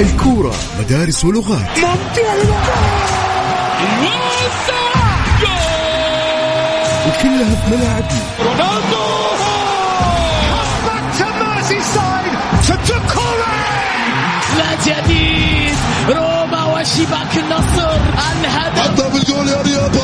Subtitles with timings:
[0.00, 0.54] الكورة.
[0.80, 1.78] مدارس ولغات.
[7.08, 9.10] وكلها في ملاعبنا رونالدو
[14.58, 15.74] لا جديد.
[16.08, 17.96] روما وشباك النصر.
[18.40, 19.96] الهدف بالجول يا رياض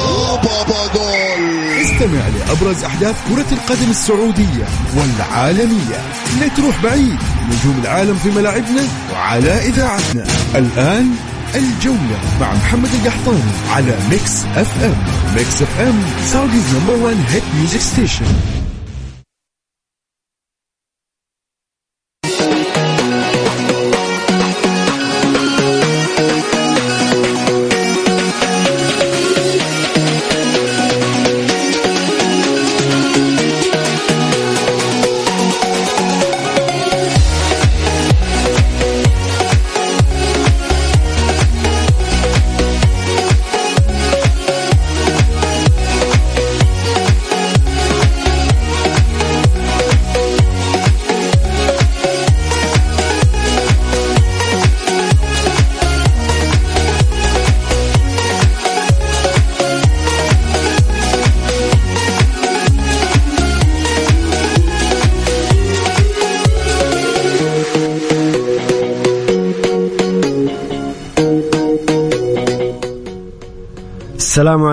[1.97, 4.65] استمع لأبرز أحداث كرة القدم السعودية
[4.97, 6.01] والعالمية.
[6.41, 10.25] لا تروح بعيد نجوم العالم في ملاعبنا وعلى إذاعتنا.
[10.55, 11.11] الآن
[11.55, 14.97] الجولة مع محمد القحطاني على Mix FM
[15.37, 16.03] Mix FM
[16.33, 18.25] Saudi's number 1 hit music station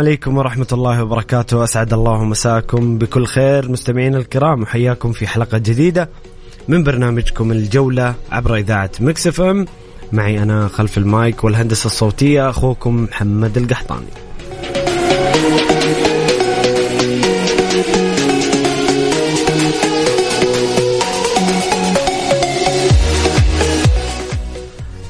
[0.03, 1.63] عليكم ورحمة الله وبركاته.
[1.63, 3.71] أسعد الله مساكم بكل خير.
[3.71, 6.09] مستمعين الكرام وحياكم في حلقة جديدة
[6.67, 9.65] من برنامجكم الجولة عبر إذاعة Mix FM.
[10.11, 14.07] معي أنا خلف المايك والهندسة الصوتية أخوكم محمد القحطاني.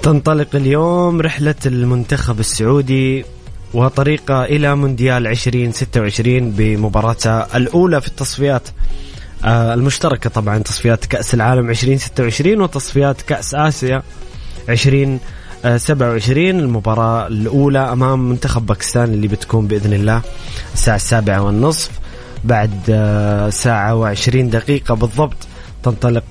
[0.01, 3.25] تنطلق اليوم رحلة المنتخب السعودي
[3.73, 8.67] وطريقة إلى مونديال 2026 بمباراتها الأولى في التصفيات
[9.45, 14.03] آه، المشتركة طبعا تصفيات كأس العالم 2026 وتصفيات كأس آسيا
[14.69, 20.21] 2027 المباراة الأولى أمام منتخب باكستان اللي بتكون بإذن الله
[20.73, 21.91] الساعة السابعة والنصف
[22.43, 25.37] بعد آه، ساعة وعشرين دقيقة بالضبط
[25.83, 26.23] تنطلق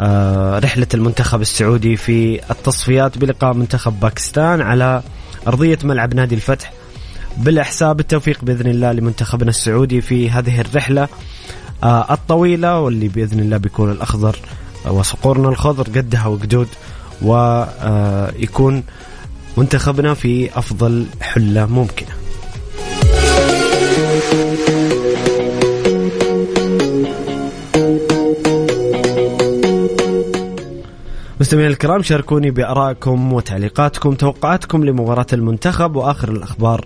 [0.00, 5.02] آه، رحلة المنتخب السعودي في التصفيات بلقاء منتخب باكستان على
[5.46, 6.72] أرضية ملعب نادي الفتح
[7.38, 11.08] بالإحساء التوفيق بإذن الله لمنتخبنا السعودي في هذه الرحلة
[11.82, 14.36] آه، الطويلة واللي بإذن الله بيكون الأخضر
[14.86, 16.68] وصقورنا الخضر قدها وقدود
[17.22, 18.82] ويكون
[19.56, 22.08] منتخبنا في أفضل حلة ممكنة.
[31.40, 36.84] مستمعينا الكرام شاركوني بارائكم وتعليقاتكم توقعاتكم لمباراة المنتخب وآخر الأخبار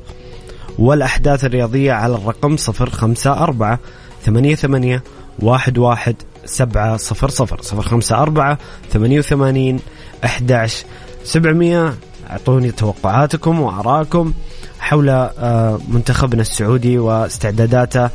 [0.78, 3.78] والأحداث الرياضية على الرقم 054
[4.24, 5.00] 88
[5.42, 8.56] 11 700 054
[8.92, 9.80] 88
[10.24, 10.84] 11
[11.24, 11.94] 700
[12.30, 14.32] أعطوني توقعاتكم وآرائكم
[14.80, 18.10] حول آه، منتخبنا السعودي واستعداداته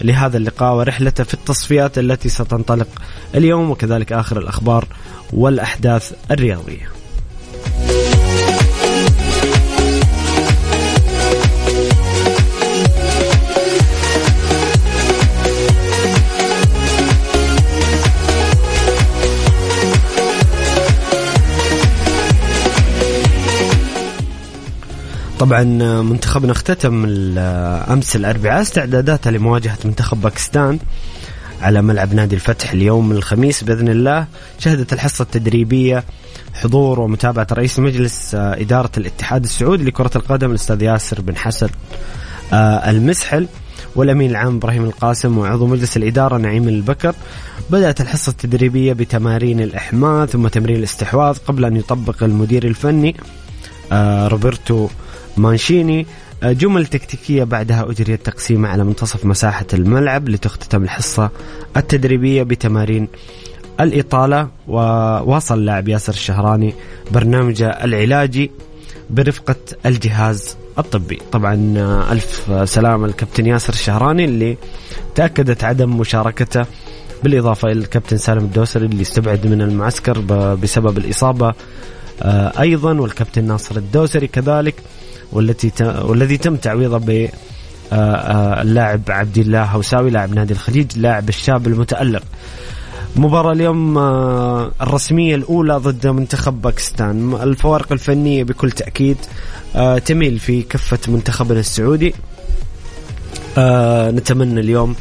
[0.00, 2.88] لهذا اللقاء ورحلته في التصفيات التي ستنطلق
[3.34, 4.84] اليوم وكذلك آخر الأخبار
[5.32, 6.95] والأحداث الرياضية.
[25.38, 25.64] طبعا
[26.02, 27.04] منتخبنا اختتم
[27.88, 30.78] أمس الأربعاء استعداداته لمواجهة منتخب باكستان
[31.62, 34.26] على ملعب نادي الفتح اليوم الخميس بإذن الله.
[34.58, 36.04] شهدت الحصة التدريبية
[36.54, 41.68] حضور ومتابعة رئيس مجلس آه، إدارة الاتحاد السعودي لكرة القدم الأستاذ ياسر بن حسن
[42.52, 43.48] آه، المسحل
[43.96, 47.14] والأمين العام إبراهيم القاسم وعضو مجلس الإدارة نعيم البكر.
[47.70, 53.16] بدأت الحصة التدريبية بتمارين الاحماء ثم تمرين الاستحواذ قبل أن يطبق المدير الفني
[53.92, 54.88] آه، روبرتو
[55.36, 56.06] مانشيني
[56.42, 61.30] آه، جمل تكتيكية بعدها أجريت تقسيمة على منتصف مساحة الملعب لتختتم الحصة
[61.76, 63.08] التدريبية بتمارين
[63.80, 66.74] الإطالة وواصل اللاعب ياسر الشهراني
[67.10, 68.50] برنامجه العلاجي
[69.10, 69.56] برفقة
[69.86, 71.18] الجهاز الطبي.
[71.32, 74.56] طبعا آه، ألف سلامة الكابتن ياسر الشهراني اللي
[75.14, 76.64] تأكدت عدم مشاركته
[77.24, 80.20] بالإضافة إلى الكابتن سالم الدوسري اللي استبعد من المعسكر
[80.54, 81.54] بسبب الإصابة
[82.22, 84.74] آه، أيضا والكابتن ناصر الدوسري كذلك.
[85.32, 87.28] والتي والذي تم تعويضه ب
[87.92, 92.22] آه، آه، اللاعب عبد الله هوساوي لاعب نادي الخليج اللاعب الشاب المتألق.
[93.16, 97.34] مباراة اليوم آه، الرسمية الأولى ضد منتخب باكستان.
[97.42, 99.16] الفوارق الفنية بكل تأكيد
[100.04, 102.14] تميل في كفة منتخبنا السعودي.
[104.16, 104.94] نتمنى اليوم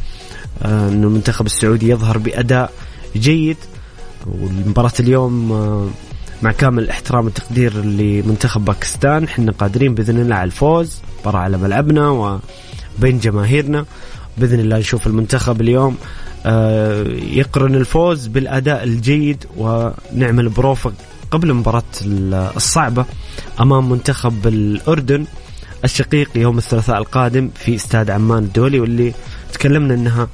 [0.66, 2.72] أن المنتخب السعودي يظهر بأداء
[3.16, 3.58] جيد.
[4.26, 5.52] والمباراة اليوم
[6.46, 9.24] مع كامل الاحترام والتقدير لمنتخب باكستان.
[9.24, 13.86] إحنا قادرين بإذن الله على الفوز مباراه على ملعبنا وبين جماهيرنا.
[14.38, 15.98] بإذن الله نشوف المنتخب اليوم
[16.46, 20.94] آه، يقرن الفوز بالأداء الجيد ونعمل بروفة
[21.32, 21.84] قبل المباراة
[22.56, 23.06] الصعبة
[23.60, 25.26] أمام منتخب الأردن
[25.84, 29.14] الشقيق يوم الثلاثاء القادم في استاد عمان الدولي واللي
[29.54, 30.28] تكلمنا إنها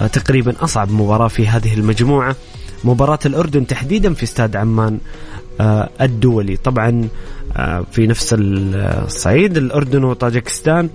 [0.00, 2.36] آه، تقريبا أصعب مباراة في هذه المجموعة.
[2.84, 4.98] مباراة الأردن تحديدا في استاد عمان
[6.00, 6.56] الدولي.
[6.56, 7.08] طبعا
[7.56, 10.88] آه، في نفس الصعيد الأردن وطاجكستان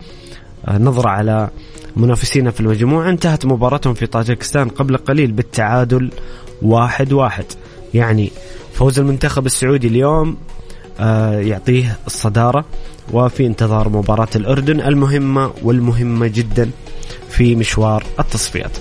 [0.68, 1.50] آه، نظرة على
[1.98, 3.10] منافسينا في المجموعة.
[3.10, 6.12] انتهت مباراتهم في طاجكستان قبل قليل بالتعادل
[6.62, 7.46] واحد واحد.
[7.94, 8.32] يعني
[8.74, 10.38] فوز المنتخب السعودي اليوم
[11.50, 12.66] يعطيه الصدارة
[13.14, 16.70] وفي انتظار مباراة الأردن المهمة والمهمة جدا.
[17.30, 18.72] في مشوار التصفيات.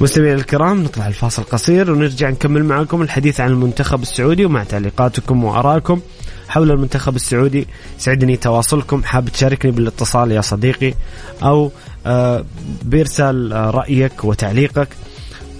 [0.00, 6.00] مستمعينا الكرام نطلع الفاصل قصير ونرجع نكمل معكم الحديث عن المنتخب السعودي ومع تعليقاتكم وآرائكم.
[6.48, 7.66] حول المنتخب السعودي
[7.98, 9.04] سعدني تواصلكم.
[9.04, 10.94] حاب تشاركني بالاتصال يا صديقي
[11.42, 11.70] أو
[12.06, 12.44] آه،
[12.82, 14.88] بارسال آه، رأيك وتعليقك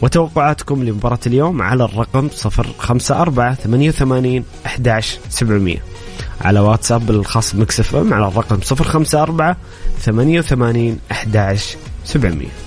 [0.03, 5.77] وتوقعاتكم لمباراة اليوم على الرقم 054 88 11 700
[6.41, 9.55] على واتساب الخاص بمكسف على الرقم 054
[10.01, 12.62] 88 11 700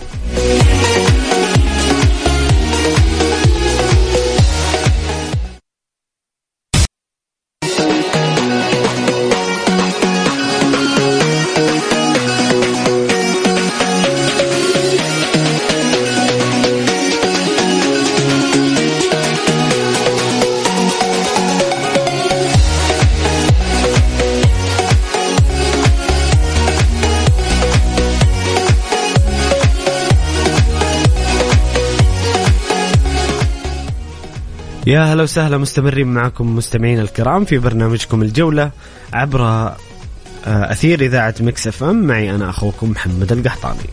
[35.06, 38.72] يا هلا وسهلا مستمرين معكم مستمعين الكرام في برنامجكم الجولة
[39.14, 39.76] عبر آه،
[40.46, 41.96] أثير إذاعة Mix FM.
[41.96, 43.90] معي أنا أخوكم محمد القحطاني.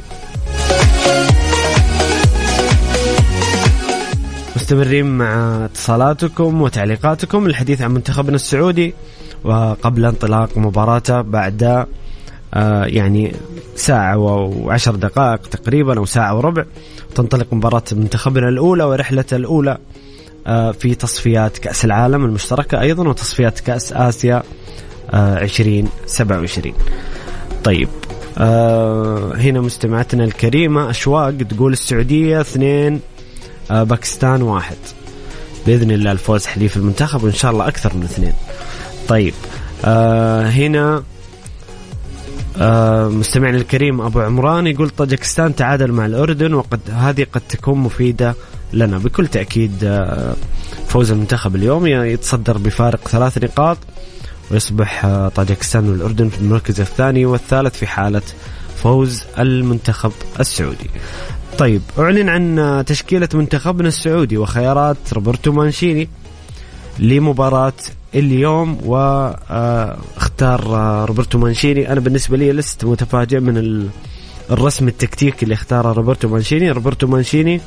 [4.57, 8.95] مستمرين مع اتصالاتكم وتعليقاتكم الحديث عن منتخبنا السعودي
[9.45, 11.87] وقبل انطلاق مباراته بعد
[12.55, 13.33] آه، يعني
[13.77, 16.65] ساعة وعشر دقائق تقريبا أو ساعة وربع
[17.15, 19.79] تنطلق مباراة منتخبنا الأولى ورحلة الأولى
[20.73, 24.43] في تصفيات كأس العالم المشتركة أيضا وتصفيات كأس آسيا
[25.15, 27.89] 2027 آه، طيب
[28.39, 33.01] آه، هنا مستمعتنا الكريمة أشواق تقول السعودية اثنين
[33.71, 34.77] باكستان واحد.
[35.67, 38.33] بإذن الله الفوز حليف المنتخب وإن شاء الله أكثر من اثنين.
[39.09, 39.35] طيب
[40.55, 41.03] هنا
[43.09, 48.35] مستمعنا الكريم أبو عمران يقول طاجكستان تعادل مع الأردن وقد هذه قد تكون مفيدة
[48.73, 48.99] لنا.
[48.99, 50.35] بكل تأكيد آه،
[50.89, 53.79] فوز المنتخب اليوم يتصدر بفارق ثلاث نقاط
[54.51, 58.23] ويصبح آه، طاجكستان والأردن في المركز الثاني والثالث في حالة
[58.77, 60.91] فوز المنتخب السعودي.
[61.59, 66.09] طيب أعلن عن آه، تشكيلة منتخبنا السعودي وخيارات روبرتو مانشيني
[66.99, 67.73] لمباراة
[68.15, 70.61] اليوم واختار
[71.09, 71.93] روبرتو مانشيني.
[71.93, 73.89] أنا بالنسبة لي لست متفاجئ من
[74.51, 76.71] الرسم التكتيكي اللي اختاره روبرتو مانشيني.
[76.71, 77.61] روبرتو مانشيني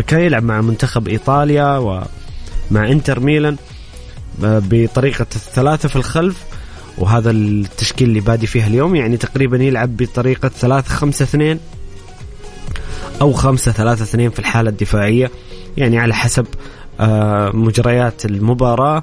[0.00, 3.56] كان يلعب مع منتخب إيطاليا ومع إنتر ميلان
[4.44, 6.44] آه، بطريقة الثلاثة في الخلف.
[6.98, 11.60] وهذا التشكيل اللي بادي فيها اليوم يعني تقريبا يلعب بطريقة ثلاثة خمسة اثنين
[13.20, 15.30] أو خمسة ثلاثة اثنين في الحالة الدفاعية.
[15.76, 16.46] يعني على حسب
[17.00, 19.02] آه، مجريات المباراة.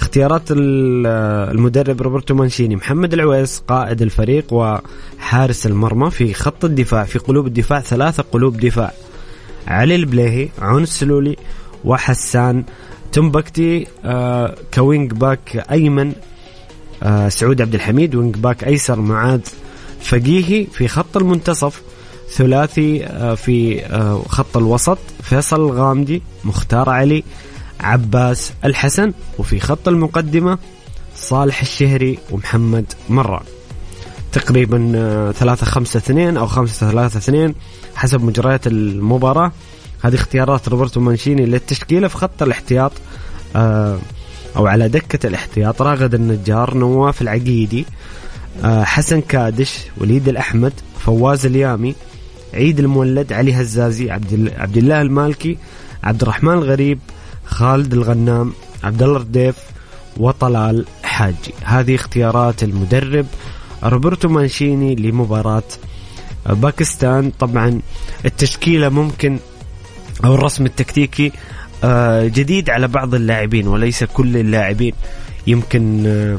[0.00, 7.46] اختيارات المدرب روبرتو مانشيني محمد العويس قائد الفريق وحارس المرمى في خط الدفاع في قلوب
[7.46, 8.92] الدفاع ثلاثة قلوب دفاع.
[9.68, 11.36] علي البليهي عون السلولي
[11.84, 12.64] وحسان
[13.12, 16.12] تمبكتي آه ك wing back أيمن
[17.02, 19.40] آه سعود عبد الحميد wing back أيسر معاذ
[20.00, 21.82] فقيهي في خط المنتصف
[22.30, 27.24] ثلاثي آه في آه خط الوسط فيصل الغامدي مختار علي
[27.80, 30.58] عباس الحسن وفي خط المقدمة
[31.16, 33.53] صالح الشهري ومحمد مران.
[34.34, 37.54] تقريبا آه، ثلاثة خمسة اثنين أو خمسة ثلاثة اثنين
[37.94, 39.52] حسب مجريات المباراة.
[40.02, 42.92] هذه اختيارات روبرتو مانشيني للتشكيلة في خط الاحتياط
[43.56, 43.98] آه،
[44.56, 45.82] أو على دكة الاحتياط.
[45.82, 47.86] راغد النجار نواف العقيدي
[48.64, 51.94] آه، حسن كادش وليد الأحمد فواز اليامي
[52.54, 55.58] عيد المولد علي هزازي عبد الله المالكي
[56.04, 56.98] عبد الرحمن الغريب
[57.44, 58.52] خالد الغنام
[58.84, 59.56] عبد الله الرديف
[60.16, 61.54] وطلال حاجي.
[61.64, 63.26] هذه اختيارات المدرب
[63.84, 65.62] روبرتو مانشيني لمباراة
[66.46, 67.30] باكستان.
[67.30, 67.80] طبعا
[68.24, 69.38] التشكيلة ممكن
[70.24, 71.32] أو الرسم التكتيكي
[71.84, 74.92] آه، جديد على بعض اللاعبين وليس كل اللاعبين.
[75.46, 76.38] يمكن آه،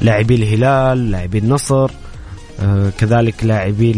[0.00, 1.90] لاعبي الهلال لاعبي النصر
[2.60, 3.92] آه، كذلك لاعبي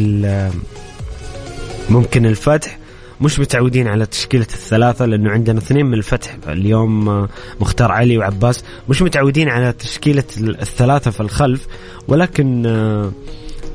[1.91, 2.79] ممكن الفتح.
[3.21, 6.37] مش متعودين على تشكيلة الثلاثة لأنه عندنا اثنين من الفتح.
[6.49, 7.27] اليوم
[7.61, 11.67] مختار علي وعباس مش متعودين على تشكيلة الثلاثة في الخلف
[12.09, 12.67] ولكن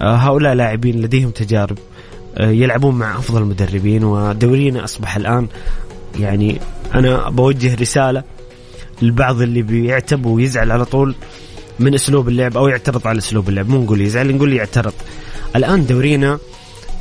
[0.01, 1.77] هؤلاء لاعبين لديهم تجارب
[2.39, 5.47] يلعبون مع أفضل المدربين ودورينا أصبح الآن
[6.19, 6.59] يعني
[6.95, 8.23] أنا بوجه رسالة
[9.03, 11.15] البعض اللي بيعتب ويزعل على طول
[11.79, 14.93] من أسلوب اللعب أو يعترض على أسلوب اللعب مو نقول يزعل نقول يعترض.
[15.55, 16.39] الآن دورينا آه،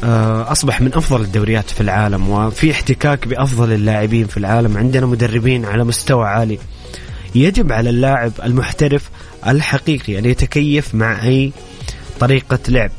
[0.03, 4.77] أصبح من أفضل الدوريات في العالم وفي احتكاك بأفضل اللاعبين في العالم.
[4.77, 6.59] عندنا مدربين على مستوى عالي.
[7.35, 9.11] يجب على اللاعب المحترف
[9.47, 11.53] الحقيقي أن يتكيف مع أي
[12.21, 12.91] طريقة لعب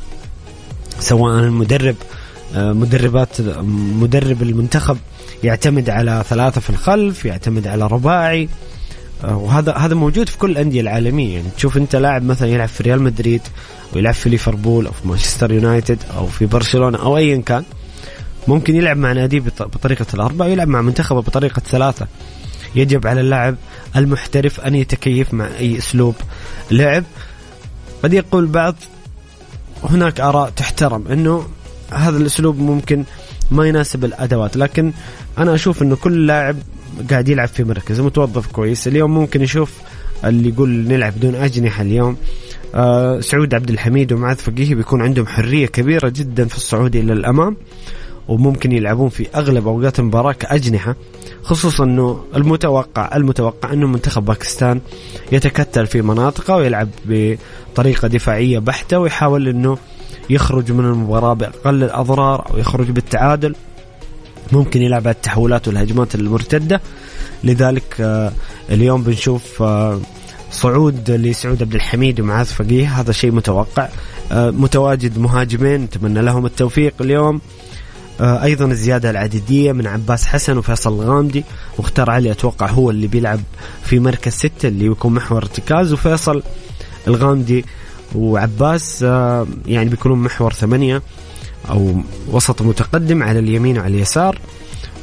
[1.00, 1.96] سواء المدرب
[2.56, 3.41] آه، مدربات
[4.01, 4.98] مدرب المنتخب
[5.44, 8.48] يعتمد على ثلاثة في الخلف يعتمد على رباعي آه،
[9.23, 11.35] وهذا هذا موجود في كل الأندية العالمية.
[11.35, 13.41] يعني تشوف أنت لاعب مثلا يلعب في ريال مدريد
[13.93, 17.63] ويلعب في ليفربول أو في مانشستر يونايتد أو في برشلونة أو ايا كان
[18.47, 22.07] ممكن يلعب مع ناديه بطريقة الأربعة ويلعب مع منتخبه بطريقة ثلاثة.
[22.75, 23.55] يجب على اللاعب
[23.95, 26.15] المحترف أن يتكيف مع أي أسلوب
[26.71, 27.03] لعب.
[28.03, 28.75] قد يقول بعض
[29.83, 31.47] هناك آراء تحترم إنه
[31.91, 33.03] هذا الأسلوب ممكن
[33.51, 34.93] ما يناسب الأدوات لكن
[35.38, 36.55] أنا أشوف إنه كل لاعب
[37.10, 38.88] قاعد يلعب في مركز متوظف كويس.
[38.88, 39.74] اليوم ممكن يشوف
[40.25, 42.18] اللي يقول نلعب بدون أجنحة اليوم.
[42.75, 47.58] آه سعود عبد الحميد ومعاذ فقيهي بيكون عندهم حرية كبيرة جدا في الصعود إلى الأمام
[48.27, 50.96] وممكن يلعبون في أغلب أوقات المباراه كأجنحة
[51.44, 54.82] خصوصا إنه المتوقع المتوقع إنه منتخب باكستان
[55.32, 59.77] يتكتل في مناطقه ويلعب بطريقة دفاعية بحتة ويحاول إنه
[60.29, 63.56] يخرج من المباراة بأقل الأضرار أو يخرج بالتعادل.
[64.51, 66.82] ممكن يلعب على التحولات والهجمات المرتدة.
[67.44, 68.32] لذلك آه،
[68.70, 70.00] اليوم بنشوف آه،
[70.51, 73.00] صعود لسعود عبد الحميد ومعاذ فقيه.
[73.00, 73.89] هذا شيء متوقع.
[74.32, 77.41] آه، متواجد مهاجمين نتمنى لهم التوفيق اليوم.
[78.22, 81.44] أيضا الزيادة العدديه من عباس حسن وفيصل الغامدي.
[81.79, 83.39] مختار علي أتوقع هو اللي بيلعب
[83.84, 85.94] في مركز ستة اللي يكون محور ارتكاز.
[85.94, 86.44] وفيصل
[87.08, 87.65] الغامدي
[88.15, 89.01] وعباس
[89.65, 91.01] يعني بيكونون محور ثمانية.
[91.70, 91.96] أو
[92.32, 94.39] وسط متقدم على اليمين وعلى اليسار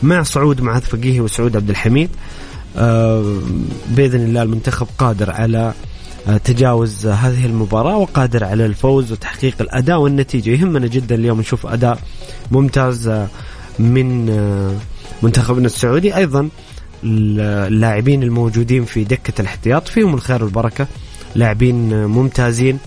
[0.03, 2.11] مع صعود معاذ فقيهي وسعود عبد الحميد.
[2.77, 3.41] آه،
[3.89, 5.73] بإذن الله المنتخب قادر على
[6.29, 10.51] آه، تجاوز هذه المباراة وقادر على الفوز وتحقيق الأداء والنتيجة.
[10.51, 11.99] يهمنا جدا اليوم نشوف أداء
[12.51, 13.27] ممتاز
[13.79, 14.27] من
[15.23, 16.17] منتخبنا السعودي.
[16.17, 16.49] أيضا
[17.05, 20.87] اللاعبين الموجودين في دكة الاحتياط فيهم الخير والبركة.
[21.35, 22.79] لاعبين ممتازين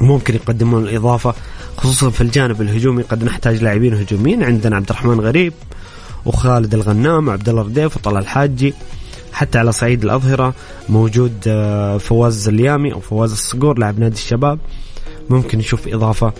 [0.00, 1.34] ممكن يقدمون الإضافة
[1.82, 4.42] خصوصا في الجانب الهجومي قد نحتاج لاعبين هجوميين.
[4.42, 5.52] عندنا عبد الرحمن غريب
[6.26, 8.74] وخالد الغنام وعبد الله رديف وطلال الحاجي
[9.32, 10.54] حتى على صعيد الأظهرة
[10.88, 14.58] موجود آه، فواز اليامي أو فواز الصقور لاعب نادي الشباب.
[15.30, 16.32] ممكن نشوف إضافة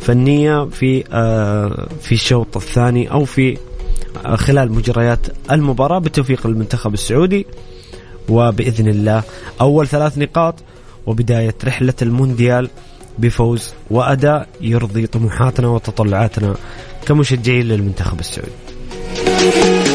[0.00, 3.58] فنية في آه، في الشوط الثاني أو في
[4.24, 7.46] آه، خلال مجريات المباراة بالتوفيق للمنتخب السعودي.
[8.28, 9.22] وبإذن الله
[9.60, 10.54] أول ثلاث نقاط
[11.06, 12.70] وبداية رحلة المونديال
[13.18, 16.56] بفوز وأداء يرضي طموحاتنا وتطلعاتنا
[17.06, 19.87] كمشجعين للمنتخب السعودي.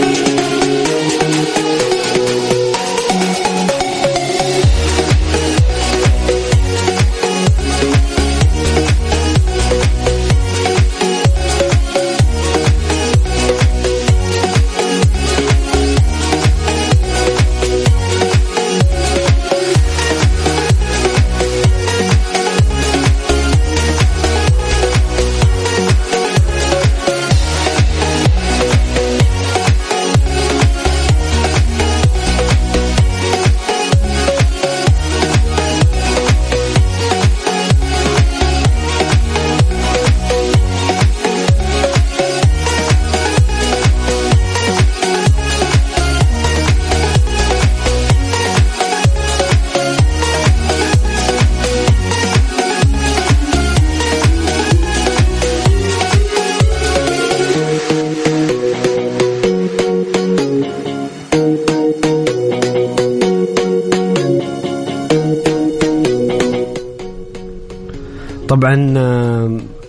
[68.64, 68.94] طبعا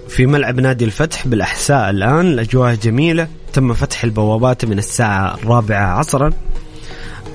[0.08, 6.32] في ملعب نادي الفتح بالأحساء الآن الأجواء جميلة تم فتح البوابات من الساعة الرابعة عصرا.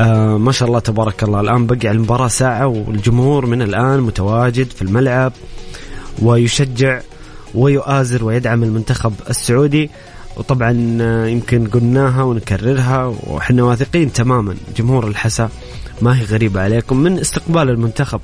[0.01, 4.81] آه ما شاء الله تبارك الله الآن بقي المباراة ساعة والجمهور من الآن متواجد في
[4.81, 5.33] الملعب
[6.21, 6.99] ويشجع
[7.55, 9.89] ويؤازر ويدعم المنتخب السعودي.
[10.37, 15.49] وطبعا آه، يمكن قلناها ونكررها وحنا واثقين تماما جمهور الحسا
[16.01, 16.97] ما هي غريبة عليكم.
[16.97, 18.21] من استقبال المنتخب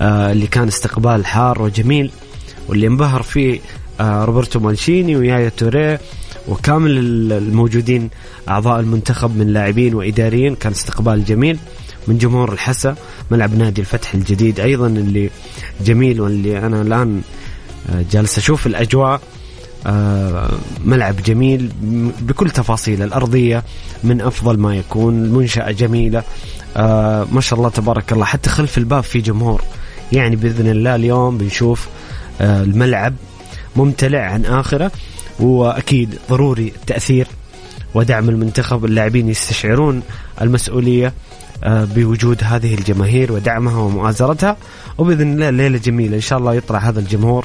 [0.00, 2.10] آه اللي كان استقبال حار وجميل
[2.68, 3.60] واللي انبهر فيه
[4.00, 6.00] آه روبرتو مانشيني ويايا توريه
[6.48, 6.90] وكامل
[7.32, 8.10] الموجودين
[8.48, 11.58] أعضاء المنتخب من لاعبين وإداريين كان استقبال جميل
[12.08, 12.96] من جمهور الحسا
[13.30, 15.30] ملعب نادي الفتح الجديد أيضا اللي
[15.84, 17.22] جميل واللي أنا الآن
[17.90, 19.20] آه، جالس أشوف الأجواء
[19.86, 20.50] آه،
[20.84, 21.70] ملعب جميل
[22.20, 23.64] بكل تفاصيله الأرضية
[24.04, 26.22] من أفضل ما يكون المنشاه جميلة
[27.32, 29.62] ما شاء الله تبارك الله حتى خلف الباب في جمهور
[30.12, 31.88] يعني بإذن الله اليوم بنشوف
[32.42, 33.14] الملعب
[33.76, 34.92] ممتلئ عن آخرة
[35.40, 37.26] وأكيد ضروري التاثير
[37.94, 40.02] ودعم المنتخب اللاعبين يستشعرون
[40.40, 41.12] المسؤولية
[41.64, 44.56] آه، بوجود هذه الجماهير ودعمها ومؤازرتها.
[44.98, 47.44] وبإذن الله ليلة جميلة إن شاء الله يطلع هذا الجمهور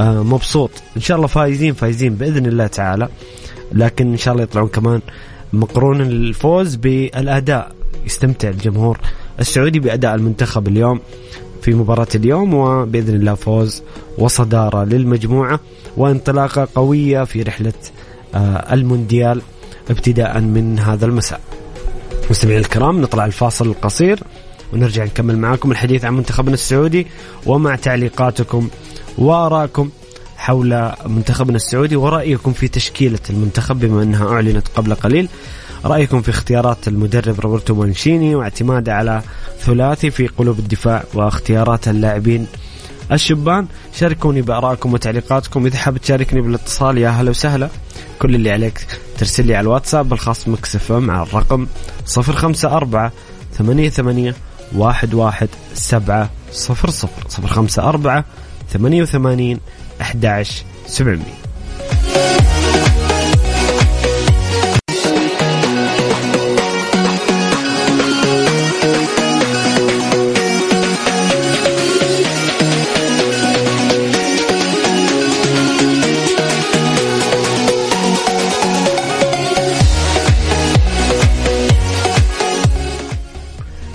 [0.00, 0.70] آه، مبسوط.
[0.96, 3.08] إن شاء الله فايزين فايزين بإذن الله تعالى.
[3.72, 5.00] لكن إن شاء الله يطلعون كمان
[5.52, 7.72] مقرون الفوز بالأداء.
[8.06, 8.98] يستمتع الجمهور
[9.40, 11.00] السعودي بأداء المنتخب اليوم.
[11.68, 13.82] في مباراة اليوم وبإذن الله فوز
[14.18, 15.60] وصدارة للمجموعة
[15.96, 17.72] وانطلاقة قوية في رحلة
[18.34, 19.42] آه، المونديال
[19.90, 21.40] ابتداء من هذا المساء.
[22.30, 24.20] مستمعينا الكرام نطلع الفاصل القصير
[24.72, 27.06] ونرجع نكمل معاكم الحديث عن منتخبنا السعودي
[27.46, 28.68] ومع تعليقاتكم
[29.18, 29.90] وآرائكم
[30.36, 35.28] حول منتخبنا السعودي ورأيكم في تشكيلة المنتخب بما أنها أعلنت قبل قليل.
[35.84, 39.22] رأيكم في اختيارات المدرب روبرتو مانشيني واعتماده على
[39.60, 42.46] ثلاثي في قلوب الدفاع واختيارات اللاعبين
[43.12, 43.66] الشبان.
[43.94, 45.66] شاركوني بآرائكم وتعليقاتكم.
[45.66, 47.68] إذا حاب تشاركني بالاتصال يا أهلا وسهلا.
[48.18, 48.86] كل اللي عليك
[49.18, 51.66] ترسل لي على الواتساب الخاص Mix FM على الرقم
[52.16, 53.10] 054
[53.58, 54.34] 88
[54.72, 56.28] 11700
[57.38, 58.24] 054
[58.72, 59.60] 88
[60.00, 61.47] 11700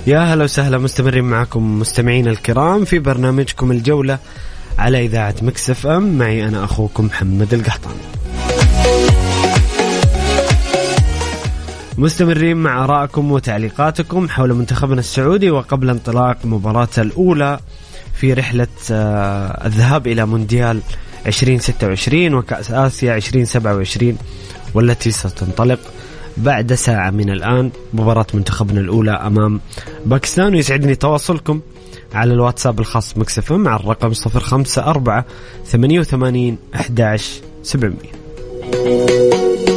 [0.07, 4.19] يا هلا وسهلا مستمرين معكم مستمعينا الكرام في برنامجكم الجولة
[4.79, 6.17] على إذاعة مكسف أم.
[6.17, 7.95] معي أنا أخوكم محمد القحطاني.
[11.97, 17.59] مستمرين مع آرائكم وتعليقاتكم حول منتخبنا السعودي وقبل انطلاق مباراة الأولى
[18.13, 20.79] في رحلة آه، الذهاب إلى مونديال
[21.25, 24.17] 2026 وكأس آسيا 2027
[24.73, 25.79] والتي ستنطلق.
[26.37, 29.59] بعد ساعة من الآن مباراة منتخبنا الأولى أمام
[30.05, 31.61] باكستان ويسعدني تواصلكم
[32.13, 35.23] على الواتساب الخاص مكسف مع الرقم 054
[35.65, 39.72] 88 11 700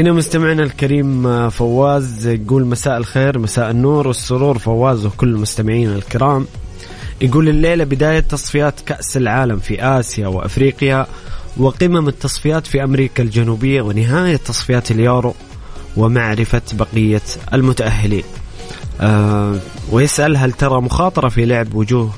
[0.00, 4.58] هنا مستمعنا الكريم آه، فواز يقول مساء الخير مساء النور والسرور.
[4.58, 6.46] فواز وكل المستمعين الكرام
[7.20, 11.06] يقول الليلة بداية تصفيات كأس العالم في آسيا وأفريقيا
[11.56, 15.34] وقمم التصفيات في أمريكا الجنوبية ونهاية تصفيات اليورو
[15.96, 18.24] ومعرفة بقية المتأهلين.
[19.00, 19.56] آه
[19.92, 22.10] ويسأل هل ترى مخاطرة في لعب وجوه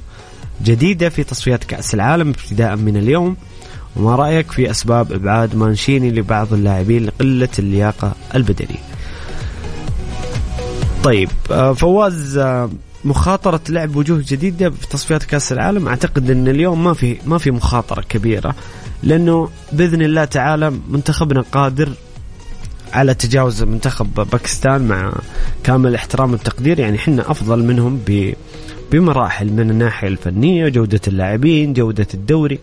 [0.65, 3.37] جديدة في تصفيات كأس العالم ابتداء من اليوم؟
[3.97, 8.81] وما رأيك في أسباب إبعاد مانشيني لبعض اللاعبين لقلة اللياقة البدنية؟
[11.05, 12.71] طيب آه، فواز آه،
[13.05, 15.89] مخاطرة لعب وجوه جديدة في تصفيات كأس العالم.
[15.89, 18.55] أعتقد أن اليوم ما في ما في مخاطرة كبيرة
[19.03, 21.93] لأنه بإذن الله تعالى منتخبنا قادر
[22.93, 25.13] على تجاوز منتخب باكستان مع
[25.65, 28.01] كامل احترام التقدير يعني إحنا أفضل منهم
[28.93, 32.59] بمراحل من الناحية الفنية جودة اللاعبين جودة الدوري.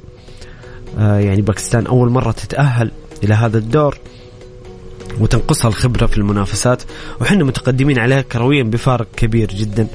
[0.97, 2.91] يعني باكستان أول مرة تتأهل
[3.23, 3.97] إلى هذا الدور
[5.19, 6.83] وتنقصها الخبرة في المنافسات.
[7.21, 9.87] وحنا متقدمين عليها كرويا بفارق كبير جدا.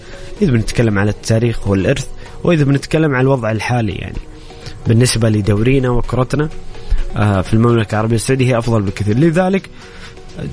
[0.43, 2.07] إذا بنتكلم على التاريخ والإرث
[2.45, 4.19] وإذا بنتكلم على الوضع الحالي يعني.
[4.87, 6.49] بالنسبة لدورينا وكرتنا
[7.17, 9.19] آه، في المملكة العربية السعودية هي أفضل بكثير.
[9.19, 9.71] لذلك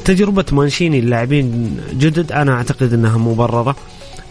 [0.05, 3.75] تجربة مانشيني اللاعبين جدد أنا أعتقد أنها مبررة.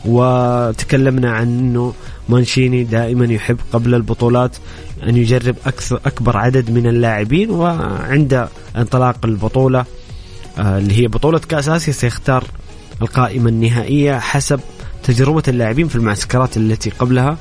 [0.05, 1.93] وتكلمنا عن إنه
[2.29, 4.57] مانشيني دائما يحب قبل البطولات
[5.09, 9.85] أن يجرب أكثر أكبر عدد من اللاعبين وعند انطلاق البطولة
[10.59, 12.45] آه، اللي هي بطولة كأس آسيا سيختار
[13.03, 14.61] القائمة النهائية حسب
[15.03, 17.39] تجربة اللاعبين في المعسكرات التي قبلها.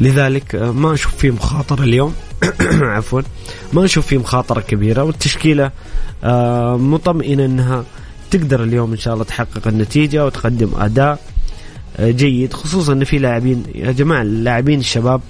[0.00, 2.14] لذلك آه، ما أشوف فيه مخاطرة اليوم.
[2.96, 3.20] عفوا.
[3.72, 5.70] ما أشوف فيه مخاطرة كبيرة والتشكيلة
[6.24, 7.84] آه، مطمئنة أنها
[8.30, 11.18] تقدر اليوم إن شاء الله تحقق النتيجة وتقدم أداء
[12.00, 15.20] جيد خصوصا إن في لاعبين يا جماعة اللاعبين الشباب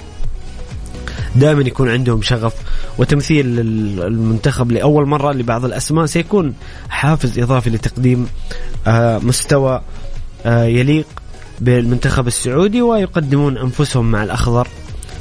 [1.36, 2.54] دائما يكون عندهم شغف
[2.98, 3.60] وتمثيل
[4.00, 6.06] المنتخب لأول مرة لبعض الأسماء.
[6.06, 6.54] سيكون
[6.88, 8.26] حافز إضافي لتقديم
[8.86, 9.82] آه، مستوى
[10.46, 11.06] آه، يليق
[11.60, 14.68] بالمنتخب السعودي ويقدمون أنفسهم مع الأخضر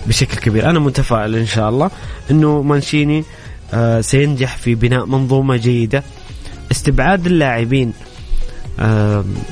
[0.08, 0.70] بشكل كبير.
[0.70, 1.92] أنا متفائل إن شاء الله
[2.32, 3.24] إنه مانشيني
[3.74, 6.04] آه، سينجح في بناء منظومة جيدة.
[6.72, 7.94] استبعاد اللاعبين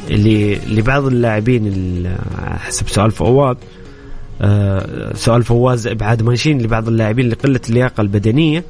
[0.10, 2.16] اللي لبعض اللاعبين
[2.60, 3.58] حسب سؤال فواد
[4.42, 8.64] آه، سؤال فواز ابعاد مانشين لبعض اللاعبين لقلة اللياقة البدنية.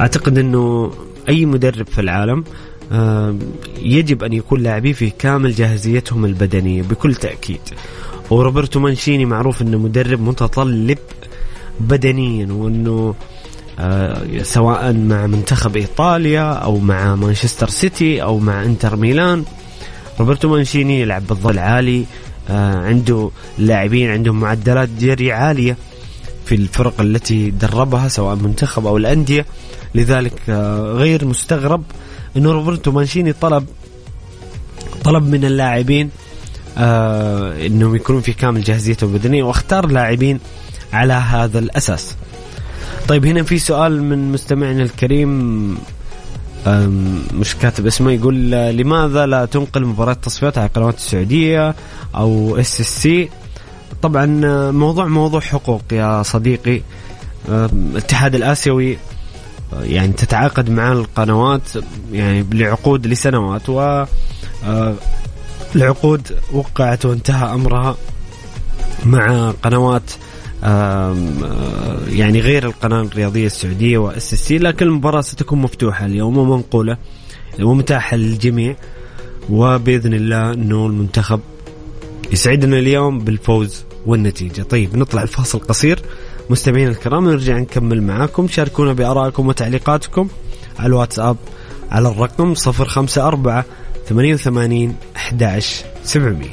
[0.00, 0.92] أعتقد إنه
[1.28, 2.44] أي مدرب في العالم
[2.92, 3.36] آه،
[3.82, 7.60] يجب أن يكون لاعبيه في كامل جاهزيتهم البدنية بكل تأكيد.
[8.30, 10.98] وروبرتو مانشيني معروف إنه مدرب متطلب
[11.80, 13.14] بدنيا وإنه
[13.78, 19.44] آه، سواء مع منتخب إيطاليا أو مع مانشستر سيتي أو مع إنتر ميلان.
[20.20, 22.04] روبرتو مانشيني يلعب بالضغط العالي
[22.50, 25.76] عنده لاعبين عندهم معدلات جري عالية
[26.46, 29.46] في الفرق التي دربها سواء منتخب أو الأندية
[29.94, 31.82] لذلك آه، غير مستغرب
[32.36, 33.66] انه روبرتو مانشيني طلب
[35.04, 36.10] طلب من اللاعبين
[36.78, 40.40] آه إنهم يكونون في كامل جاهزيتهم البدنية واختار لاعبين
[40.92, 42.14] على هذا الأساس.
[43.08, 45.78] طيب هنا في سؤال من مستمعنا الكريم
[47.34, 51.74] مش كاتب اسمه يقول لماذا لا تنقل مباراة التصفيات على القنوات السعودية
[52.14, 53.30] أو SSC
[54.02, 54.26] طبعا
[54.70, 56.80] موضوع موضوع حقوق يا صديقي.
[57.48, 58.98] الاتحاد الآسيوي
[59.82, 61.62] يعني تتعاقد مع القنوات
[62.12, 64.04] يعني لعقود لسنوات و
[65.76, 67.96] العقود وقعت وانتهى أمرها
[69.04, 70.10] مع قنوات
[72.08, 76.96] يعني غير القناة الرياضية السعودية و SSC لكن المباراة ستكون مفتوحة اليوم ومنقولة
[77.60, 78.76] ومتاحة للجميع.
[79.50, 81.40] وبإذن الله أنه المنتخب
[82.32, 84.62] يسعدنا اليوم بالفوز والنتيجة.
[84.62, 86.02] طيب نطلع الفاصل قصير.
[86.50, 88.48] مستمعينا الكرام نرجع نكمل معاكم.
[88.48, 90.28] شاركونا بآرائكم وتعليقاتكم
[90.78, 91.36] على الواتساب
[91.90, 93.62] على الرقم 054
[94.08, 96.48] 88 11 700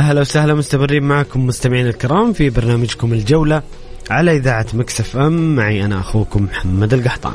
[0.00, 3.62] هلا وسهلا مستمرين معكم مستمعين الكرام في برنامجكم الجولة
[4.10, 5.56] على إذاعة مكسف أم.
[5.56, 7.34] معي أنا أخوكم محمد القحطان.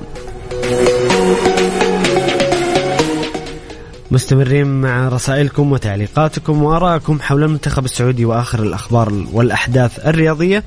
[4.11, 10.63] مستمرين مع رسائلكم وتعليقاتكم وآرائكم حول المنتخب السعودي وآخر الأخبار والأحداث الرياضية.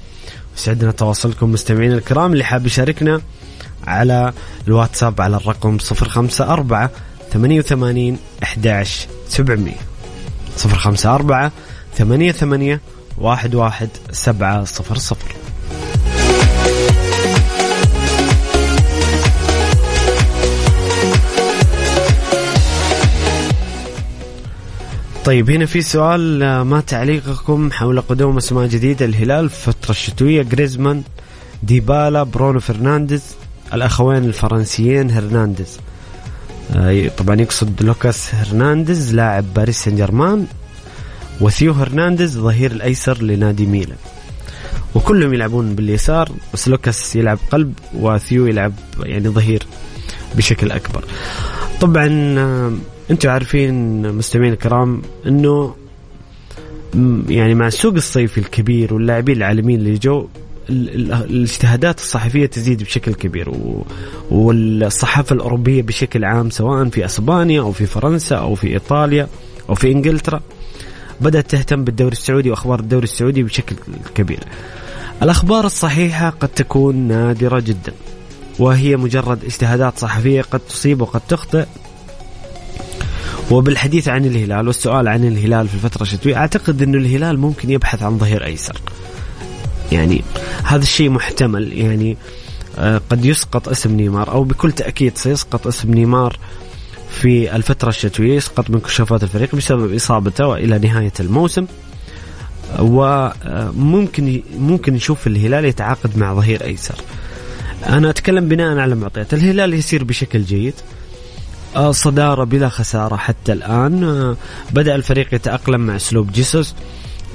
[0.56, 2.32] وسعدنا تواصلكم مستمعين الكرام.
[2.32, 3.20] اللي حاب يشاركنا
[3.86, 4.32] على
[4.68, 6.88] الواتساب على الرقم 054
[7.32, 9.74] 88 11 700
[10.64, 11.50] 054
[11.96, 12.80] ثمانية ثمانية
[13.18, 15.34] واحد واحد سبعة صفر صفر.
[25.24, 31.02] طيب هنا في سؤال ما تعليقكم حول قدوم اسماء جديدة الهلال في الفترة الشتوية جريزمان
[31.62, 33.22] ديبالا برونو فرنانديز
[33.74, 35.78] الأخوين الفرنسيين هرنانديز.
[36.76, 40.46] آه، طبعا يقصد لوكاس هرنانديز لاعب باريس سان جيرمان.
[41.40, 43.96] وثيو هرنانديز ظهير الأيسر لنادي ميلان.
[44.94, 49.62] وكلهم يلعبون باليسار بس لوكاس يلعب قلب وثيو يلعب يعني ظهير
[50.36, 51.04] بشكل أكبر.
[51.80, 52.06] طبعا
[53.10, 55.74] أنتم عارفين مستمعين الكرام إنه
[57.28, 60.28] يعني مع السوق الصيفي الكبير واللاعبين العالميين اللي جو
[60.70, 63.52] الاجتهادات الصحفية تزيد بشكل كبير
[64.30, 69.28] والصحافة الأوروبية بشكل عام سواء في أسبانيا أو في فرنسا أو في إيطاليا
[69.68, 70.40] أو في إنجلترا
[71.20, 73.76] بدأت تهتم بالدوري السعودي وأخبار الدوري السعودي بشكل
[74.14, 74.40] كبير.
[75.22, 77.92] الأخبار الصحيحة قد تكون نادرة جدا
[78.58, 81.66] وهي مجرد اجتهادات صحفية قد تصيب وقد تخطئ
[83.50, 88.18] وبالحديث عن الهلال والسؤال عن الهلال في الفترة الشتوية أعتقد أن الهلال ممكن يبحث عن
[88.18, 88.80] ظهير أيسر
[89.92, 90.22] يعني
[90.64, 92.16] هذا الشيء محتمل يعني
[92.78, 96.38] آه، قد يسقط اسم نيمار أو بكل تأكيد سيسقط اسم نيمار
[97.14, 101.66] في الفترة الشتوية يسقط من كشافات الفريق بسبب إصابته وإلى نهاية الموسم.
[102.78, 106.94] وممكن ممكن نشوف الهلال يتعاقد مع ظهير أيسر.
[107.88, 110.74] أنا أتكلم بناء على معطيات الهلال يسير بشكل جيد.
[111.76, 114.04] آه، صدارة بلا خسارة حتى الآن.
[114.04, 114.36] آه،
[114.72, 116.74] بدأ الفريق يتأقلم مع أسلوب جيسوس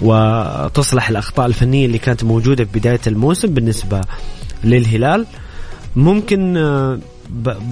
[0.02, 4.02] وتصلح الأخطاء الفنية اللي كانت موجودة في بداية الموسم بالنسبة
[4.64, 5.26] للهلال.
[5.96, 7.00] ممكن آه،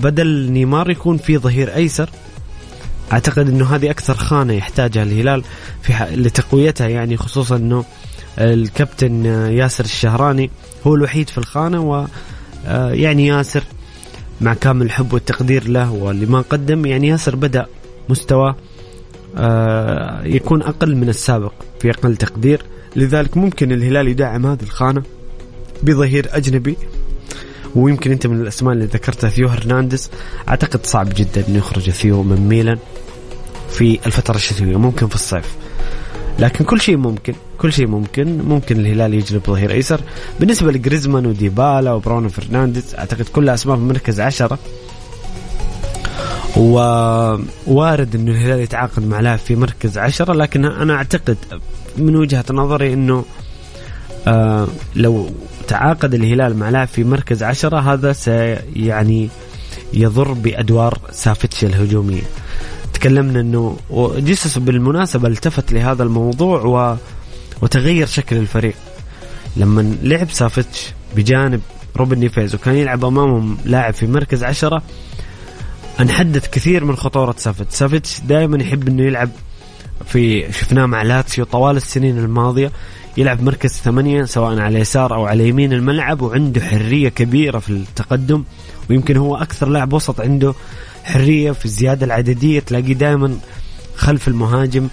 [0.02, 2.10] بدل نيمار يكون في ظهير أيسر
[3.14, 5.44] أعتقد أنه هذه أكثر خانة يحتاجها الهلال
[5.82, 7.86] في لتقويتها يعني خصوصا أنه
[8.40, 10.50] الكابتن ياسر الشهراني
[10.88, 12.06] هو الوحيد في الخانة و
[12.94, 13.64] يعني ياسر
[14.42, 17.66] مع كامل الحب والتقدير له ولما قدم يعني ياسر بدأ
[18.10, 18.56] مستوى
[19.38, 22.62] آه، يكون أقل من السابق في أقل تقدير
[22.96, 25.04] لذلك ممكن الهلال يدعم هذه الخانة
[25.84, 26.78] بظهير أجنبي.
[27.78, 30.10] ويمكن أنت من الأسماء اللي ذكرتها ثيو هرنانديز.
[30.50, 32.78] أعتقد صعب جدا إنه يخرج ثيو من ميلان
[33.70, 35.56] في الفترة الشتوية ممكن في الصيف.
[36.40, 38.38] لكن كل شيء ممكن كل شيء ممكن.
[38.42, 40.02] ممكن الهلال يجلب ظهير أيسر.
[40.40, 44.60] بالنسبة لجريزمان وديبالا وبرونو فرنانديز أعتقد كلها أسماء في مركز عشرة.
[46.58, 51.38] ووارد إنه الهلال يتعاقد مع لاعب في مركز عشرة لكن أنا أعتقد
[51.98, 53.26] من وجهة نظري إنه
[54.28, 55.30] آه لو
[55.68, 59.30] تعاقد الهلال مع لاعب في مركز عشرة هذا سيعني
[59.94, 62.22] يضر بأدوار سافتش الهجومية.
[62.94, 63.78] تكلمنا إنه
[64.18, 66.98] جيسوس بالمناسبة التفت لهذا الموضوع و
[67.62, 68.76] وتغير شكل الفريق.
[69.58, 71.62] لما لعب سافتش بجانب
[71.98, 74.84] روبن نيفيز وكان يلعب أمامهم لاعب في مركز عشرة
[76.00, 77.76] انحدت كثير من خطورة سافتش.
[77.76, 79.30] سافتش دائما يحب إنه يلعب
[80.06, 82.72] في شفناه مع لاتسيو طوال السنين الماضية.
[83.18, 88.44] يلعب مركز ثمانية سواء على يسار أو على يمين الملعب وعنده حرية كبيرة في التقدم
[88.90, 90.54] ويمكن هو أكثر لاعب وسط عنده
[91.04, 92.60] حرية في الزيادة العددية.
[92.60, 93.38] تلاقيه دائما
[93.96, 94.88] خلف المهاجم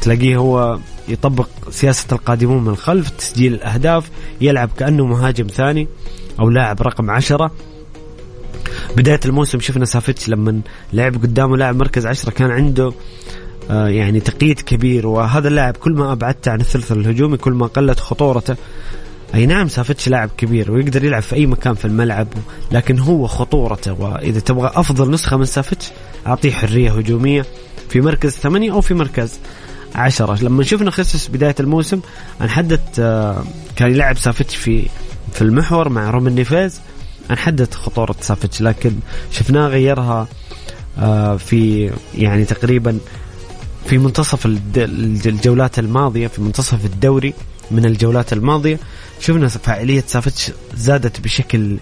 [0.00, 0.78] تلاقيه هو
[1.08, 5.88] يطبق سياسة القادمون من الخلف تسجيل الأهداف يلعب كأنه مهاجم ثاني
[6.40, 7.50] أو لاعب رقم عشرة.
[8.96, 10.60] بداية الموسم شفنا سافيتش لما
[10.92, 12.92] لعب قدامه لاعب مركز عشرة كان عنده
[13.70, 15.06] يعني تقييد كبير.
[15.06, 18.56] وهذا اللاعب كل ما أبعدته عن الثلث الهجومي كل ما قلت خطورته.
[19.34, 22.28] أي نعم سافتش لاعب كبير ويقدر يلعب في أي مكان في الملعب
[22.72, 23.92] لكن هو خطورته.
[23.92, 25.90] وإذا تبغى أفضل نسخة من سافتش
[26.26, 27.46] أعطيه حرية هجومية
[27.88, 29.38] في مركز ثمانية أو في مركز
[29.94, 30.44] عشرة.
[30.44, 32.00] لما شفنا خيسوس بداية الموسم
[32.40, 33.44] أنحدت آه،
[33.76, 34.88] كان يلعب سافتش في
[35.32, 36.80] في المحور مع روبن نيفيز
[37.30, 38.92] أنحدت خطورة سافتش لكن
[39.30, 40.28] شفناه غيرها
[40.98, 42.98] آه، في يعني تقريبا
[43.86, 44.46] في منتصف
[45.26, 47.34] الجولات الماضية في منتصف الدوري
[47.70, 48.78] من الجولات الماضية
[49.20, 51.76] شفنا فاعلية سافتش زادت بشكل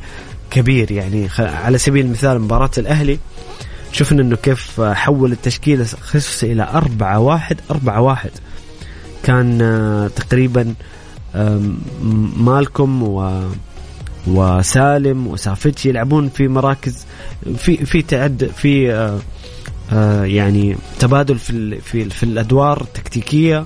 [0.51, 0.93] كبير.
[0.93, 3.19] يعني على سبيل المثال مباراة الأهلي
[3.93, 8.31] شفنا إنه كيف حول التشكيلة خصوصا إلى أربعة واحد أربعة واحد.
[9.23, 10.75] كان آه، تقريبا
[12.37, 13.43] مالكم و
[14.27, 17.07] وسالم وسافتش يلعبون في مراكز
[17.57, 19.19] في في تعد في آه،
[20.23, 23.65] يعني تبادل في في في الأدوار التكتيكية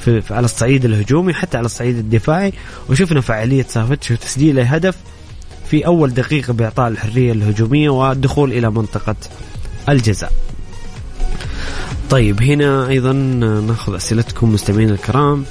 [0.00, 2.52] في, على الصعيد الهجومي حتى على الصعيد الدفاعي.
[2.90, 4.96] وشفنا فعالية سافتش وتسجيل هدف
[5.66, 9.16] في أول دقيقة بإعطاء الحرية الهجومية والدخول إلى منطقة
[9.88, 10.32] الجزاء.
[12.10, 15.44] طيب هنا أيضا نأخذ أسئلتكم مستمعين الكرام.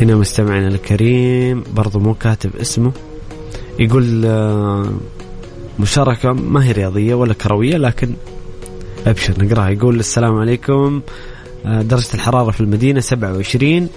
[0.00, 2.92] هنا مستمعنا الكريم برضو مو كاتب اسمه.
[3.78, 4.92] يقول آه،
[5.78, 8.14] مشاركة ما هي رياضية ولا كروية لكن
[9.06, 9.68] أبشر نقرأها.
[9.68, 11.00] يقول السلام عليكم.
[11.66, 13.88] آه، درجة الحرارة في المدينة 27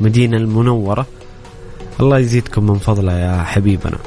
[0.00, 1.06] مدينة المنورة.
[2.00, 3.98] الله يزيدكم من فضله يا حبيبنا.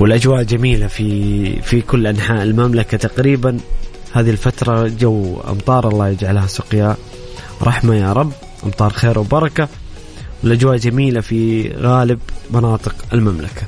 [0.00, 3.58] والأجواء جميلة في في كل أنحاء المملكة تقريبا.
[4.12, 6.96] هذه الفترة جو أمطار الله يجعلها سقيا.
[7.62, 8.32] رحمة يا رب
[8.64, 9.68] أمطار خير وبركة.
[10.44, 12.18] الأجواء جميلة في غالب
[12.50, 13.62] مناطق المملكة.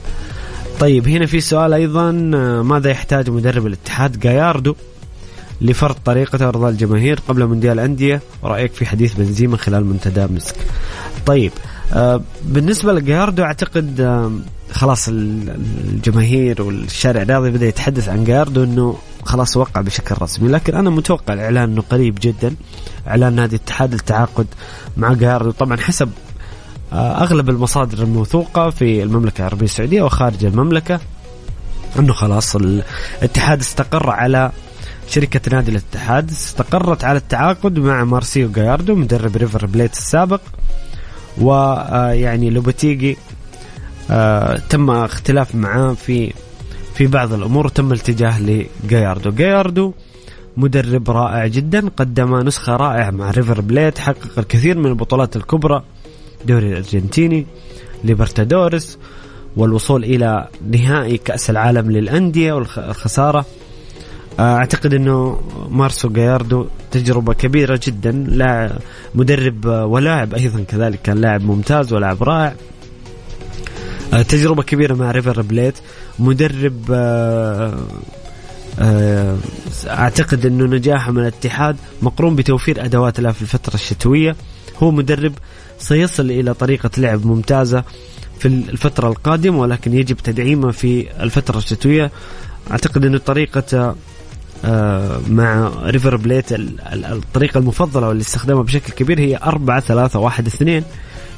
[0.81, 2.13] طيب هنا في سؤال أيضا
[2.63, 4.75] ماذا يحتاج مدرب الاتحاد جاياردو
[5.61, 10.55] لفرض طريقته أرضاء الجماهير قبل مونديال الأندية؟ ورأيك في حديث بنزيما خلال منتدى مسك.
[11.27, 11.53] طيب
[11.93, 14.33] آه بالنسبة لجاياردو أعتقد آه
[14.73, 20.49] خلاص الجماهير والشارع الرياضي بدأ يتحدث عن جاياردو إنه خلاص وقع بشكل رسمي.
[20.49, 22.55] لكن أنا متوقع الإعلان إنه قريب جدا
[23.09, 24.47] إعلان نادي الاتحاد التعاقد
[24.97, 25.51] مع جاياردو.
[25.51, 26.30] طبعا حسب آه
[26.93, 31.01] أغلب المصادر الموثوقة في المملكة العربية السعودية وخارج المملكة
[31.99, 34.53] أنه خلاص الاتحاد استقر على
[35.09, 40.41] شركة نادي الاتحاد استقرت على التعاقد مع مارسيلو جاياردو مدرب ريفر بليت السابق.
[41.41, 43.17] ويعني لوبتيجي
[44.11, 46.33] آه تم اختلاف معاه في
[46.95, 49.31] في بعض الأمور وتم الاتجاه لجاياردو.
[49.31, 49.93] جاياردو
[50.57, 55.83] مدرب رائع جدا قدم نسخة رائعة مع ريفر بليت حقق الكثير من البطولات الكبرى.
[56.47, 57.47] دوري الأرجنتيني
[58.05, 58.99] ليبرتادورس
[59.57, 63.47] والوصول إلى نهائي كأس العالم للأندية والخسارة
[64.41, 68.79] أعتقد إنه مارسيلو جاياردو تجربة كبيرة جدا لا
[69.15, 72.55] مدرب ولاعب أيضا كذلك كان لاعب ممتاز ولاعب رائع.
[74.13, 75.75] آه، تجربة كبيرة مع ريفر بليت.
[76.19, 77.79] مدرب آه،
[78.79, 79.37] آه،
[79.87, 84.37] أعتقد إنه نجاحه من الاتحاد مقرون بتوفير أدوات له في الفترة الشتوية.
[84.83, 85.33] هو مدرب
[85.79, 87.85] سيصل إلى طريقة لعب ممتازة
[88.39, 92.11] في الفترة القادمة ولكن يجب تدعيمه في الفترة الشتوية.
[92.71, 93.95] أعتقد انه طريقة
[94.65, 96.47] آه، مع ريفر بليت
[96.93, 100.85] الطريقة المفضلة واللي استخدمها بشكل كبير هي أربعة ثلاثة واحد اثنين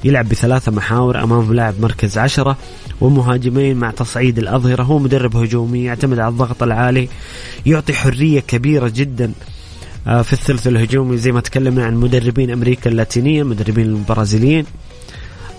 [0.04, 2.56] يلعب بثلاثة محاور أمام لاعب مركز عشرة
[3.00, 4.82] ومهاجمين مع تصعيد الأظهرة.
[4.82, 7.08] هو مدرب هجومي يعتمد على الضغط العالي
[7.66, 9.32] يعطي حرية كبيرة جدا
[10.04, 14.66] في الثلث الهجومي زي ما تكلمنا عن مدربين أمريكا اللاتينية مدربين البرازيليين.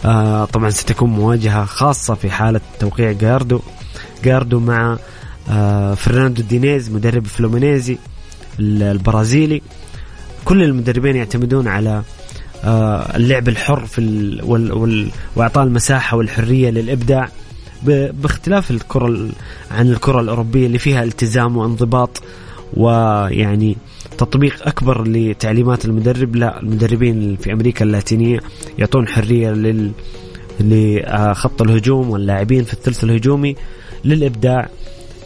[0.06, 3.62] آه، طبعا ستكون مواجهة خاصة في حالة توقيع جاياردو.
[4.24, 4.98] جاياردو مع
[5.50, 7.98] آه فرناندو دينيز مدرب فلومينيزي
[8.60, 9.62] البرازيلي.
[10.46, 12.04] كل المدربين يعتمدون على
[12.64, 14.02] آه اللعب الحر في
[15.36, 17.30] وإعطاء المساحة والحرية للإبداع.
[17.84, 19.30] باختلاف الكرة
[19.72, 22.24] عن الكرة الأوروبية اللي فيها التزام وانضباط
[22.74, 23.78] ويعني
[24.18, 28.40] تطبيق أكبر لتعليمات المدرب لا المدربين في أمريكا اللاتينية
[28.80, 29.92] يعطون حرية لل
[30.60, 33.56] لخط الهجوم واللاعبين في الثلث الهجومي
[34.06, 34.70] للإبداع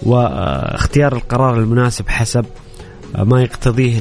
[0.03, 2.45] واختيار القرار المناسب حسب
[3.15, 3.99] ما يقتضيه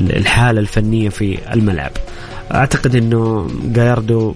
[0.00, 1.90] الحالة الفنية في الملعب.
[2.54, 4.34] أعتقد أنه جاياردو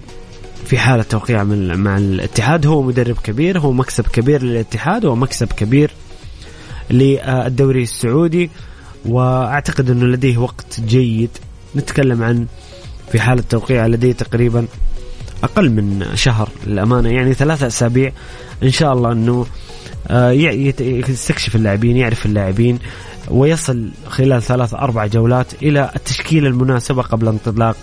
[0.65, 2.65] في حالة توقيع مع الاتحاد.
[2.65, 5.91] هو مدرب كبير هو مكسب كبير للاتحاد ومكسب كبير
[6.89, 8.49] للدوري السعودي.
[9.05, 11.29] وأعتقد إنه لديه وقت جيد
[11.75, 12.45] نتكلم عن
[13.11, 14.65] في حالة توقيع لديه تقريبا
[15.43, 17.09] أقل من شهر للأمانة.
[17.09, 18.11] يعني ثلاثة أسابيع
[18.63, 19.45] إن شاء الله إنه
[20.07, 20.31] آه،
[20.81, 22.79] يستكشف اللاعبين يعرف اللاعبين
[23.29, 27.75] ويصل خلال ثلاث أربع جولات إلى التشكيلة المناسبة قبل انطلاق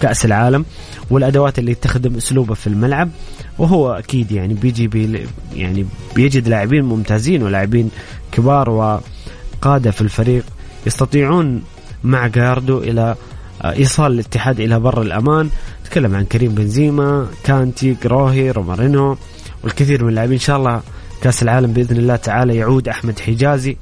[0.00, 0.64] كأس العالم
[1.10, 3.10] والأدوات اللي تخدم أسلوبه في الملعب.
[3.58, 7.90] وهو أكيد يعني بيجي بي يعني بيجد لاعبين ممتازين ولاعبين
[8.32, 10.44] كبار وقادة في الفريق.
[10.86, 11.62] يستطيعون
[12.04, 13.14] مع جاردو إلى
[13.62, 15.50] آه، إيصال الاتحاد إلى بر الأمان.
[15.84, 19.16] تكلم عن كريم بنزيما كانتي كروهي رومارينو
[19.64, 20.32] والكثير من اللاعبين.
[20.32, 20.80] إن شاء الله
[21.22, 23.76] كأس العالم بإذن الله تعالى يعود أحمد حجازي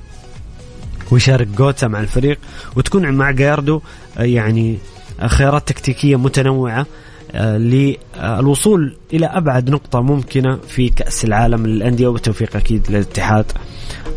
[1.10, 2.38] ويشارك جوتا مع الفريق.
[2.76, 3.80] وتكون مع جاردو
[4.18, 4.78] آه، يعني
[5.26, 6.86] خيارات تكتيكية متنوعة
[7.32, 12.06] آه، للوصول إلى أبعد نقطة ممكنة في كأس العالم للأندية.
[12.06, 13.52] وبتوفيق أكيد للاتحاد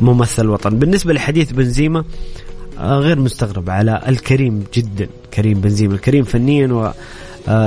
[0.01, 2.03] ممثل الوطن بالنسبة لحديث بنزيما
[2.79, 5.07] غير مستغرب على الكريم جدا.
[5.33, 6.91] كريم بنزيما الكريم فنيا و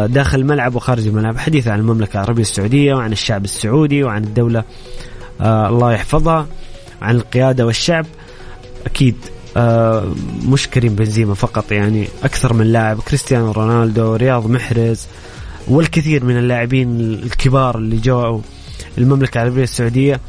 [0.06, 1.38] داخل الملعب وخارج الملعب.
[1.38, 4.64] حديث عن المملكة العربية السعودية وعن الشعب السعودي وعن الدولة
[5.40, 6.46] آه الله يحفظها
[7.02, 8.06] عن القيادة والشعب.
[8.86, 9.16] أكيد
[9.56, 10.12] آه
[10.48, 13.00] مش كريم بنزيما فقط يعني أكثر من لاعب.
[13.00, 15.06] كريستيانو رونالدو رياض محرز
[15.68, 18.40] والكثير من اللاعبين الكبار اللي جو
[18.98, 20.20] المملكة العربية السعودية.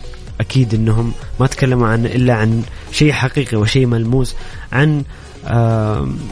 [0.42, 4.36] أكيد أنهم ما تكلموا عن إلا عن شيء حقيقي وشيء ملموس
[4.72, 5.04] عن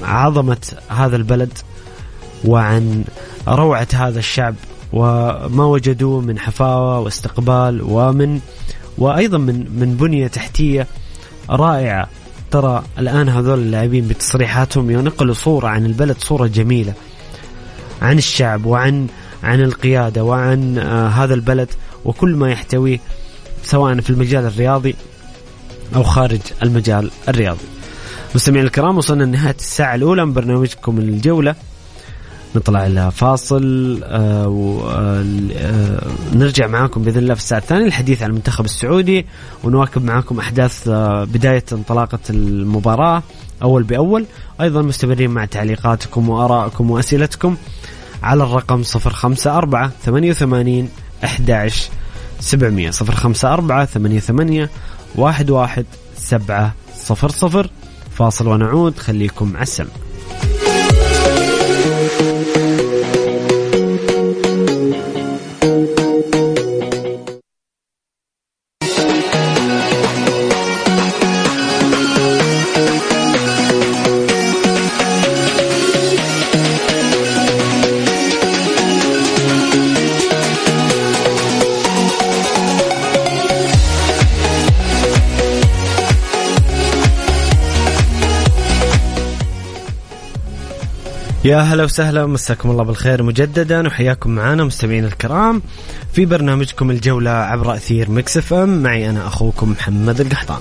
[0.04, 1.58] عظمة هذا البلد
[2.46, 3.04] وعن
[3.48, 4.56] روعة هذا الشعب
[4.94, 8.40] وما وجدوه من حفاوة واستقبال ومن
[8.98, 10.88] وأيضا من من بنية تحتية
[11.50, 12.08] رائعة.
[12.52, 16.94] ترى الآن هذول اللاعبين بتصريحاتهم ينقلوا صورة عن البلد صورة جميلة
[18.02, 19.08] عن الشعب وعن
[19.44, 21.70] عن القيادة وعن آه هذا البلد
[22.06, 23.00] وكل ما يحتويه.
[23.64, 24.96] سواء في المجال الرياضي
[25.96, 27.66] أو خارج المجال الرياضي.
[28.36, 31.56] مستمعينا الكرام وصلنا لنهاية الساعة الأولى من برنامجكم الجولة
[32.56, 34.48] نطلع إلى فاصل آه
[36.34, 39.26] ونرجع آه معاكم بإذن الله في الساعة الثانية الحديث عن المنتخب السعودي
[39.64, 43.24] ونواكب معاكم أحداث آه بداية انطلاقة المباراة
[43.62, 44.26] أول بأول
[44.62, 47.58] أيضا مستمرين مع تعليقاتكم وآرائكم وأسئلتكم
[48.24, 50.90] على الرقم 054 88
[51.24, 51.90] 11
[52.40, 54.70] 700 054 88
[55.18, 55.86] 11
[56.18, 56.72] 700
[58.16, 60.09] فاصل ونعود خليكم على السلم
[91.50, 95.62] يا هلا وسهلا مساكم الله بالخير مجددا وحياكم معنا مستمعين الكرام
[96.14, 98.84] في برنامجكم الجولة عبر أثير مكس إف إم.
[98.84, 100.60] معي أنا أخوكم محمد القحطان.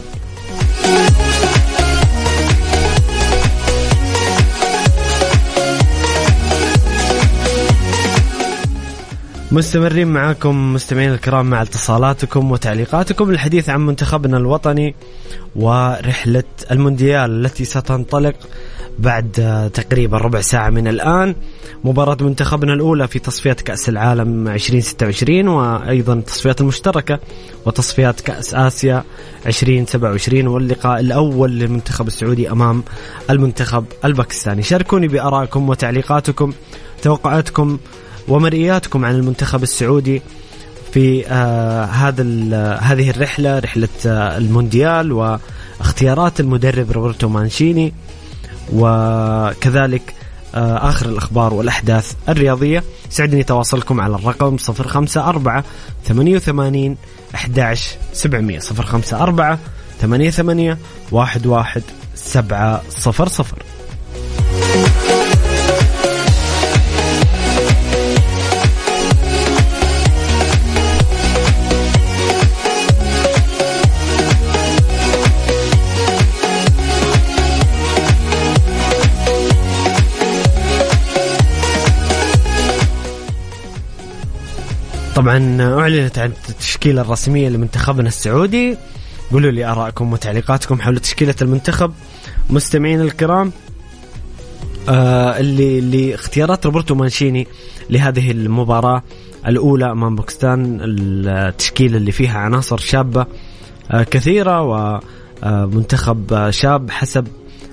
[9.52, 14.94] مستمرين معاكم مستمعين الكرام مع اتصالاتكم وتعليقاتكم للحديث عن منتخبنا الوطني
[15.56, 18.34] ورحلة المونديال التي ستنطلق
[18.98, 21.34] بعد تقريبا ربع ساعة من الآن.
[21.84, 27.18] مباراة منتخبنا الأولى في تصفيات كأس العالم 2026 وأيضا تصفيات المشتركة
[27.66, 29.04] وتصفيات كأس آسيا
[29.46, 32.82] 2027 واللقاء الأول للمنتخب السعودي أمام
[33.30, 34.62] المنتخب الباكستاني.
[34.62, 36.52] شاركوني بآرائكم وتعليقاتكم
[37.02, 37.78] توقعاتكم
[38.28, 40.22] ومرئياتكم عن المنتخب السعودي
[40.92, 42.22] في آه هذا
[42.74, 47.92] هذه الرحلة رحلة آه المونديال واختيارات المدرب روبرتو مانشيني.
[48.72, 50.14] وكذلك
[50.54, 52.84] آه آخر الأخبار والأحداث الرياضية.
[53.10, 55.62] سعدني تواصلكم على الرقم 054
[56.04, 56.96] 88
[57.34, 59.58] 11 700 054
[60.00, 60.76] 88
[61.12, 61.82] 11
[85.18, 88.76] طبعا أعلنت عن التشكيله الرسمية لمنتخبنا السعودي.
[89.32, 91.92] قولوا لي آرائكم وتعليقاتكم حول تشكيلة المنتخب.
[92.50, 93.52] مستمعين الكرام
[94.88, 97.46] آه اللي اللي اختيارات روبرتو مانشيني
[97.90, 99.02] لهذه المباراة
[99.46, 103.26] الأولى أمام باكستان التشكيله اللي فيها عناصر شابة
[103.90, 104.62] آه كثيرة
[105.42, 107.26] ومنتخب آه شاب حسب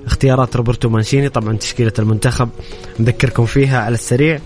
[0.06, 1.30] اختيارات روبرتو مانشيني.
[1.30, 2.50] طبعا تشكيلة المنتخب
[3.00, 4.39] نذكركم فيها على السريع.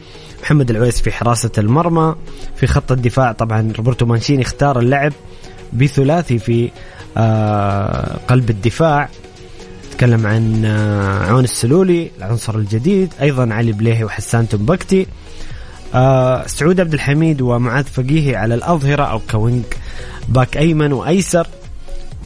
[0.43, 2.15] محمد العويس في حراسة المرمى
[2.55, 5.13] في خط الدفاع طبعا روبرتو مانشيني اختار اللعب
[5.73, 6.71] بثلاثي في
[7.17, 9.09] آه قلب الدفاع.
[9.91, 15.07] تكلم عن آه عون السلولي العنصر الجديد أيضا علي بليهي وحسان تنبكتي
[15.95, 19.63] آه سعود عبد الحميد ومعاذ فقيهي على الأظهرة أو ك wing
[20.29, 21.47] back أيمن وأيسر.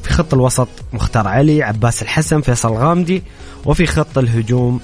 [0.04, 3.24] في خط الوسط مختار علي عباس الحسن فيصل غامدي.
[3.66, 4.80] وفي خط الهجوم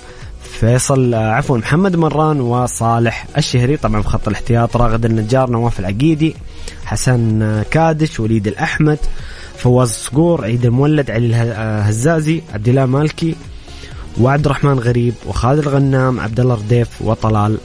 [0.59, 1.13] فيصل.
[1.13, 3.77] آه، عفوا محمد مران وصالح الشهري.
[3.77, 6.35] طبعا في خط الاحتياط راغد النجار نواف العقيدي
[6.85, 8.97] حسن آه، كادش وليد الأحمد
[9.57, 13.35] فواز صقور عيد المولد علي الهزازي آه، عبد الله مالكي
[14.21, 17.57] وعبد الرحمن غريب وخالد الغنام عبد الله رديف وطلال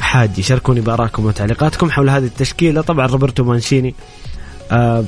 [0.00, 0.42] حاجي.
[0.42, 2.80] شاركوني بآرائكم وتعليقاتكم حول هذه التشكيلة.
[2.80, 3.94] طبعا روبرتو مانشيني
[4.70, 5.04] آه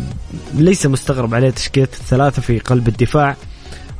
[0.55, 3.37] ليس مستغرب عليه تشكيلة الثلاثة في قلب الدفاع.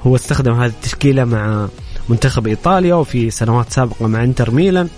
[0.07, 1.69] هو استخدم هذه التشكيلة مع
[2.09, 4.89] منتخب إيطاليا وفي سنوات سابقة مع إنتر ميلان.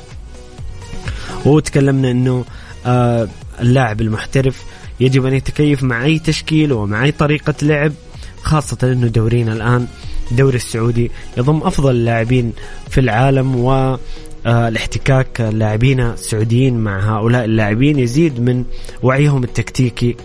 [1.44, 2.44] وتكلمنا إنه
[2.86, 3.28] آه
[3.60, 4.64] اللاعب المحترف
[5.00, 7.92] يجب أن يتكيف مع أي تشكيل ومع أي طريقة لعب
[8.42, 9.86] خاصة إنه دورينا الآن
[10.30, 12.52] الدوري السعودي يضم أفضل اللاعبين
[12.90, 13.98] في العالم و
[14.46, 18.64] آه، الاحتكاك اللاعبين السعوديين مع هؤلاء اللاعبين يزيد من
[19.02, 20.16] وعيهم التكتيكي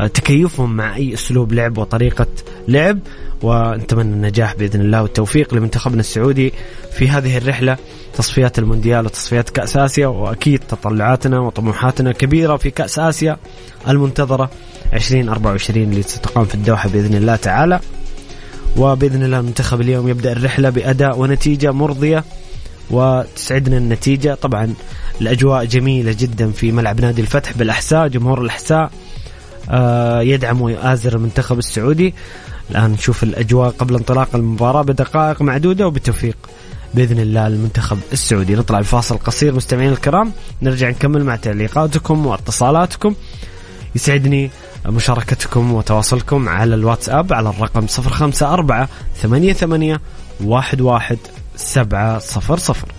[0.00, 2.26] وتكيفهم مع أي أسلوب لعب وطريقة
[2.68, 2.98] لعب
[3.42, 6.52] ونتمنى النجاح بإذن الله والتوفيق لمنتخبنا السعودي
[6.92, 7.76] في هذه الرحلة
[8.14, 13.36] تصفيات المونديال وتصفيات كأس آسيا وأكيد تطلعاتنا وطموحاتنا كبيرة في كأس آسيا
[13.88, 14.50] المنتظرة
[14.92, 17.80] 2024 اللي ستقام في الدوحة بإذن الله تعالى.
[18.76, 22.24] وبإذن الله المنتخب اليوم يبدأ الرحلة بأداء ونتيجة مرضية
[22.90, 24.34] وتسعدنا النتيجة.
[24.34, 24.74] طبعا
[25.20, 28.90] الأجواء جميلة جدا في ملعب نادي الفتح بالأحساء جمهور الأحساء.
[30.20, 32.14] يدعم ويؤازر المنتخب السعودي.
[32.70, 34.82] الآن نشوف الأجواء قبل انطلاق المباراة.
[34.82, 36.36] بدقائق معدودة وبتوفيق
[36.94, 38.54] بإذن الله المنتخب السعودي.
[38.54, 40.32] نطلع بفاصل قصير مستمعين الكرام.
[40.62, 43.14] نرجع نكمل مع تعليقاتكم واتصالاتكم.
[43.94, 44.50] يسعدني
[44.86, 48.88] مشاركتكم وتواصلكم على الواتساب على الرقم 054
[49.22, 49.98] 88
[50.40, 51.16] 11
[51.56, 52.95] 700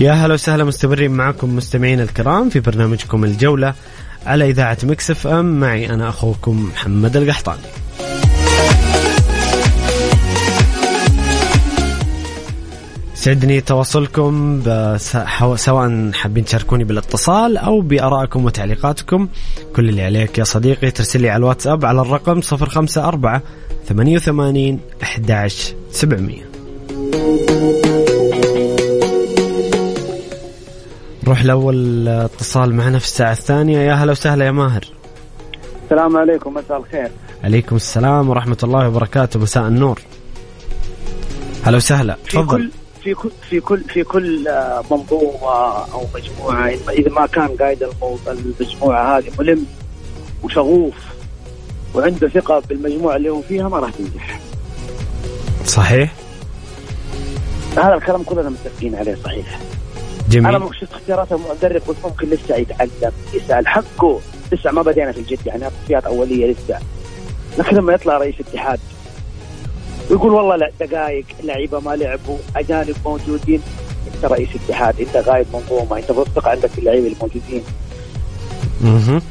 [0.00, 3.74] يا هلا وسهلا مستمرين معكم مستمعين الكرام في برنامجكم الجولة
[4.26, 5.60] على إذاعة مكسف أم.
[5.60, 7.60] معي أنا أخوكم محمد القحطاني.
[13.14, 14.62] سعدني تواصلكم
[15.56, 19.28] سواء حابين تشاركوني بالاتصال أو بآرائكم وتعليقاتكم.
[19.76, 23.40] كل اللي عليك يا صديقي ترسل لي على الواتساب على الرقم 054
[23.88, 25.74] 88 11
[31.30, 33.78] نروح لأول اتصال معنا في الساعة الثانية.
[33.78, 34.84] يا هلا وسهلا يا ماهر.
[35.84, 37.10] السلام عليكم مساء الخير.
[37.44, 39.40] عليكم السلام ورحمة الله وبركاته.
[39.40, 40.00] مساء النور.
[41.64, 42.16] هلا وسهلا.
[42.28, 42.70] تفضل.
[43.02, 47.88] في كل في كل في كل آه، منظومه أو مجموعة اذا ما كان قائد
[48.28, 49.66] المجموعة هذه ملم
[50.42, 50.94] وشغوف
[51.94, 54.40] وعنده ثقة بالمجموعة اللي هو فيها ما راح تنجح.
[55.64, 56.14] صحيح؟
[57.76, 59.69] هذا الكلام كلنا متفقين عليه صحيح.
[60.30, 60.46] جميل.
[60.46, 63.68] أنا ما شفت اختيارات المدرب قلت ممكن لسه يتعلم يسأل.
[63.68, 64.20] حقه
[64.52, 66.78] لسه ما بدينا في الجد يعني تصفيات أولية لسه.
[67.58, 68.80] لكن لما يطلع رئيس اتحاد
[70.10, 73.62] ويقول والله لا دقائق لعيبة ما لعبوا أجانب موجودين.
[74.14, 77.62] أنت رئيس اتحاد أنت قائد منظومه أنت بثق عندك اللعيبة الموجودين.
[78.84, 79.22] أها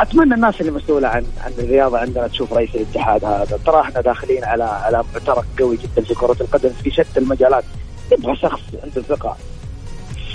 [0.00, 3.58] أتمنى الناس اللي مسؤولة عن عن الرياضة عندنا تشوف رئيس الاتحاد هذا.
[3.66, 7.64] ترى إحنا داخلين على على معترك قوي جدا في كرة القدم في شتى المجالات.
[8.12, 9.36] يبغى شخص عنده ثقة.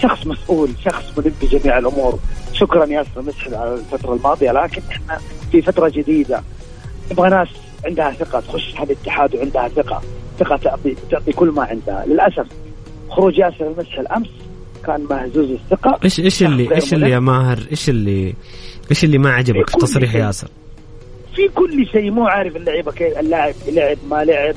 [0.02, 2.20] شخص مسؤول شخص ملم بجميع الأمور.
[2.54, 5.20] شكرا ياسر مسحل على الفترة الماضية لكن إحنا
[5.52, 6.44] في فترة جديدة.
[7.12, 7.48] نبغى ناس
[7.86, 10.02] عندها ثقة تخش هذا الاتحاد وعندها ثقة.
[10.40, 12.06] ثقة تعطي تعطي كل ما عندها.
[12.08, 12.48] للأسف
[13.10, 14.28] خروج ياسر المسحل أمس
[14.86, 16.00] كان مهزوز الثقة.
[16.04, 18.36] إيش إيش اللي إيش اللي يا ماهر؟ إيش اللي
[18.92, 20.48] إيش اللي ما عجبك في تصريح ياسر؟
[21.36, 22.12] في كل شيء.
[22.12, 24.56] مو عارف اللعيبة كيف اللاعب لعب ما لعب.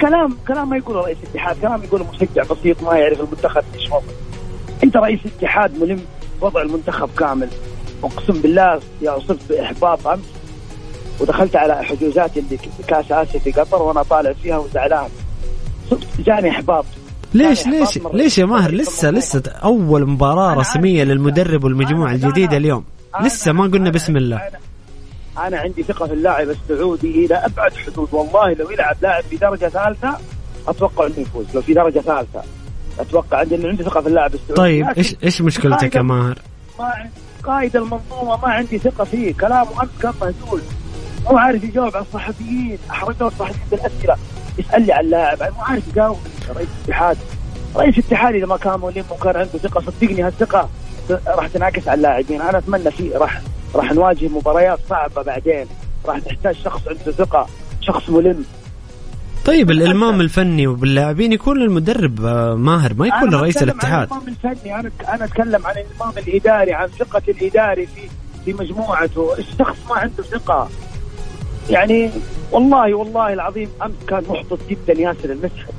[0.00, 1.56] كلام كلام ما يقوله رئيس الاتحاد.
[1.60, 4.02] كلام يقوله مشجع بسيط ما يعرف المنتخب إيش وضعه
[4.84, 6.00] انت رئيس اتحاد ملم
[6.40, 7.48] وضع المنتخب كامل.
[8.04, 10.24] اقسم بالله يا اصبت باحباط أمس.
[11.20, 12.58] ودخلت على حجوزات اللي
[12.88, 15.08] كاس آسيا في قطر وأنا طالع فيها وزعلان.
[15.90, 16.84] صبت جاني إحباط.
[17.34, 22.84] ليش ليش ليش يا ماهر؟ لسه لسه أول مباراة رسمية للمدرب والمجموعة الجديدة اليوم.
[23.22, 24.36] لسه ما قلنا بسم الله.
[24.36, 24.58] أنا,
[25.46, 28.08] أنا عندي ثقة في اللاعب السعودي إلى أبعد حدود.
[28.12, 30.18] والله لو يلعب لاعب في درجة ثالثة
[30.68, 31.46] أتوقع إنه يفوز.
[31.54, 32.42] لو في درجة ثالثة.
[33.00, 34.54] أتوقع عندي عندي ثقة في اللاعب السعودي.
[34.54, 36.38] طيب إيش إيش مشكلتك يا ماهر؟
[36.78, 36.92] ما
[37.42, 39.34] قائد المنظومة ما عندي ثقة فيه.
[39.34, 40.60] كلامه أمس كان مهزول.
[41.30, 44.16] مو عارف يجاوب على الصحفيين أحرجوا الصحفيين بالأسئلة.
[44.58, 45.38] يسال لي عن اللاعب.
[45.42, 46.18] مو عارف يجاوب.
[46.56, 47.16] رئيس الاتحاد.
[47.76, 49.80] رئيس الاتحاد إذا ما كان ملم وكان عنده ثقة.
[49.80, 50.68] صدقني هالثقة
[51.26, 52.42] راح تنعكس على اللاعبين.
[52.42, 53.40] أنا أتمنى في راح
[53.74, 55.66] راح نواجه مباريات صعبة بعدين.
[56.06, 57.46] راح تحتاج شخص عنده ثقة.
[57.80, 58.44] شخص ملم.
[59.44, 64.08] طيب الإلمام الفني وباللاعبين يكون المدرب آه، ماهر ما يكون رئيس الاتحاد.
[64.12, 64.74] الإلمام الفني.
[64.80, 68.00] أنا أنا أتكلم عن الإلمام الإداري عن ثقة الإداري في
[68.44, 69.38] في مجموعته.
[69.38, 70.68] الشخص ما عنده ثقة.
[71.70, 72.10] يعني
[72.52, 75.74] والله والله العظيم أمس كان محبط جدا ياسر المسحب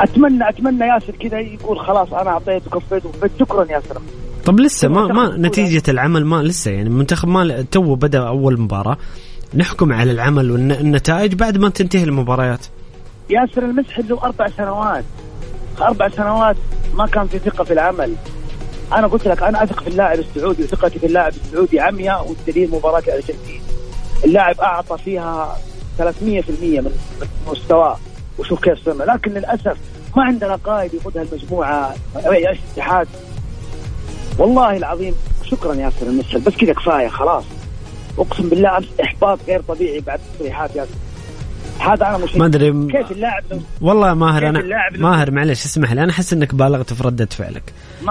[0.00, 3.98] أتمنى أتمنى ياسر كذا يقول خلاص أنا أعطيته وكفيت وكفيت شكرا ياسر.
[4.44, 8.96] طب لسه ما ما نتيجة العمل ما لسه يعني المنتخب ما تو بدأ أول مباراة.
[9.54, 12.66] نحكم على العمل والنتائج بعد ما تنتهي المباريات.
[13.30, 15.04] ياسر المسحل له أربع سنوات.
[15.80, 16.56] أربع سنوات
[16.94, 18.14] ما كان في ثقة في العمل.
[18.92, 22.98] أنا قلت لك أنا أثق في اللاعب السعودي وثقتي في اللاعب السعودي عمياء والدليل مباراة
[22.98, 23.60] الأرجنتين.
[24.24, 25.56] اللاعب أعطى فيها
[25.98, 26.02] 300%
[26.80, 26.92] من
[27.48, 27.96] مستواه
[28.38, 29.76] وشوف كيف صرنا لكن للأسف
[30.16, 31.94] ما عندنا قائد يقودها المجموعة.
[32.16, 33.08] رئيس اتحاد.
[34.38, 37.44] والله العظيم شكرا ياسر المسحل بس كذا كفاية خلاص.
[38.18, 40.90] اقسم بالله أمس إحباط غير طبيعي بعد تصريحات ياسر.
[41.78, 42.70] هذا أنا مش ما أدري.
[42.92, 43.44] كيف اللاعب
[43.80, 44.62] والله ماهر أنا
[44.98, 46.02] ماهر معلش اسمح لي.
[46.02, 47.62] أنا أحس إنك بالغت في ردة فعلك.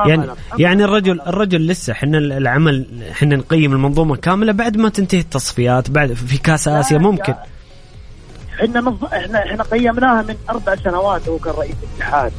[0.06, 0.28] يعني
[0.58, 6.14] يعني الرجل الرجل لسه إحنا العمل إحنا نقيم المنظومة كاملة بعد ما تنتهي التصفيات بعد
[6.14, 7.34] في كأس آسيا ممكن.
[8.54, 8.98] إحنا.
[9.14, 12.32] إحنا إحنا قيمناها من أربع سنوات هو كان رئيس الاتحاد.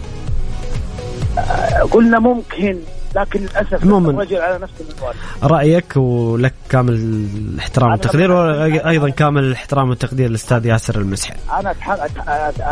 [1.38, 2.78] آه، قلنا ممكن
[3.16, 3.84] لكن للأسف.
[3.84, 11.00] الرجل على نفس المنوال رأيك ولك كامل الاحترام والتقدير وأيضا كامل الاحترام والتقدير للأستاذ ياسر
[11.00, 11.74] المسحل أنا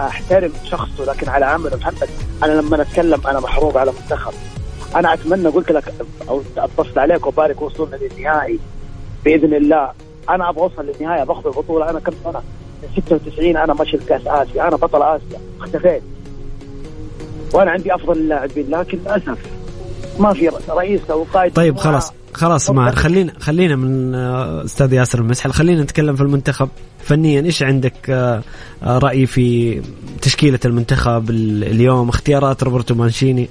[0.09, 2.09] أحترم شخصه لكن على عمله محمد
[2.43, 4.33] أنا لما أتكلم أنا محروق على منتخب.
[4.97, 5.95] أنا أتمنى قلت لك
[6.29, 8.59] أو أتصل عليك وبارك وصولنا للنهائي
[9.25, 9.93] بإذن الله.
[10.31, 11.91] أنا أبغى أوصل للنهايه باخذ البطولة.
[11.91, 12.43] أنا كم سنة؟
[12.83, 14.69] من 96 أنا ماشي كأس آسيا.
[14.69, 15.41] أنا بطل آسيا.
[15.61, 16.03] اختفيت.
[17.55, 19.39] وأنا عندي أفضل اللاعبين لكن للأسف
[20.19, 21.53] ما في رئيس أو قائد.
[21.53, 21.77] طيب.
[21.79, 26.69] خلاص خلاص ماهر خلينا خلينا من آه، أستاذ ياسر المسحل خلينا نتكلم في المنتخب.
[27.05, 28.43] فنيا إيش عندك آه،
[28.83, 29.81] آه، رأي في
[30.23, 33.49] تشكيلة المنتخب ال- اليوم؟ اختيارات روبرتو مانشيني.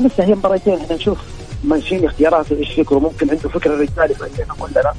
[0.00, 1.18] لسه هي مباراتين إحنا نشوف
[1.64, 4.92] مانشيني اختياراته إيش فكره؟ ممكن عنده فكرة رجالي عندنا كلنا.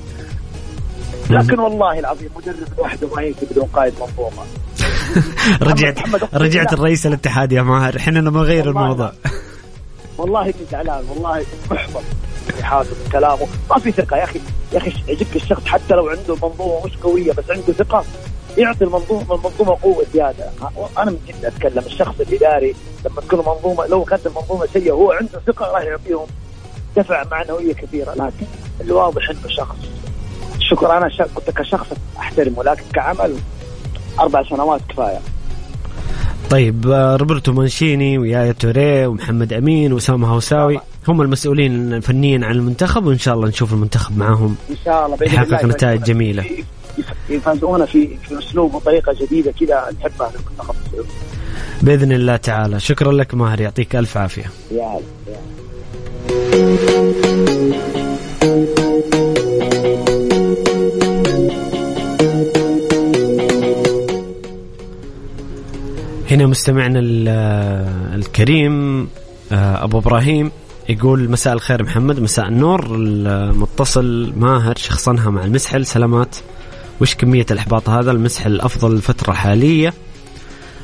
[1.29, 4.43] لكن والله العظيم مدرب لوحده ما يمشي بدون قائد منظومة.
[5.71, 5.99] رجعت
[6.33, 6.73] رجعت.
[6.73, 7.97] الرئيس الاتحاد يا ماهر.
[7.97, 9.13] إحنا نبغى نغير الموضوع.
[10.17, 12.03] والله اني زعلان والله محبط.
[12.49, 13.47] اتحاده من كلامه.
[13.69, 14.39] ما في ثقة يا أخي.
[14.73, 18.05] يا أخي يعجبك الشخص حتى لو عنده منظومة مش قوية بس عنده ثقة
[18.57, 20.49] يعطي المنظومه المنظومة قوة زيادة.
[20.97, 25.41] أنا من جد أتكلم الشخص الإداري لما تكون منظومه لو كانت المنظومة سيئة هو عنده
[25.47, 26.27] ثقة راح يعطيهم
[26.97, 28.13] دفع معنوية كبيرة.
[28.13, 28.45] لكن
[28.81, 29.75] الواضح إنه شخص
[30.59, 31.87] شكرا أنا كنت كشخص
[32.17, 33.35] أحترمه لكن كعمل
[34.19, 35.19] أربع سنوات كفاية.
[36.49, 43.05] طيب آه، روبرتو مانشيني ويايا توريه ومحمد أمين واسامه هوساوي هم المسؤولين فنيا عن المنتخب
[43.05, 46.43] وإن شاء الله نشوف المنتخب معاهم إن شاء الله يحقق نتائج جميلة.
[46.43, 46.65] يف-
[47.29, 50.75] يفاجئونا في في أسلوب وطريقة جديدة كذا نحبها المنتخب.
[51.81, 52.79] بإذن الله تعالى.
[52.79, 54.45] شكرا لك ماهر يعطيك ألف عافية.
[54.71, 55.01] يا هلا.
[66.31, 67.27] هنا مستمعنا ال-
[68.15, 69.07] الكريم
[69.51, 70.51] آه، أبو إبراهيم
[70.89, 72.95] يقول مساء الخير محمد مساء النور.
[72.95, 75.85] المتصل ماهر شخصنها مع المسحل.
[75.85, 76.35] سلامات.
[77.01, 79.93] وش كمية الإحباط هذا؟ المسحل أفضل الفترة حالية.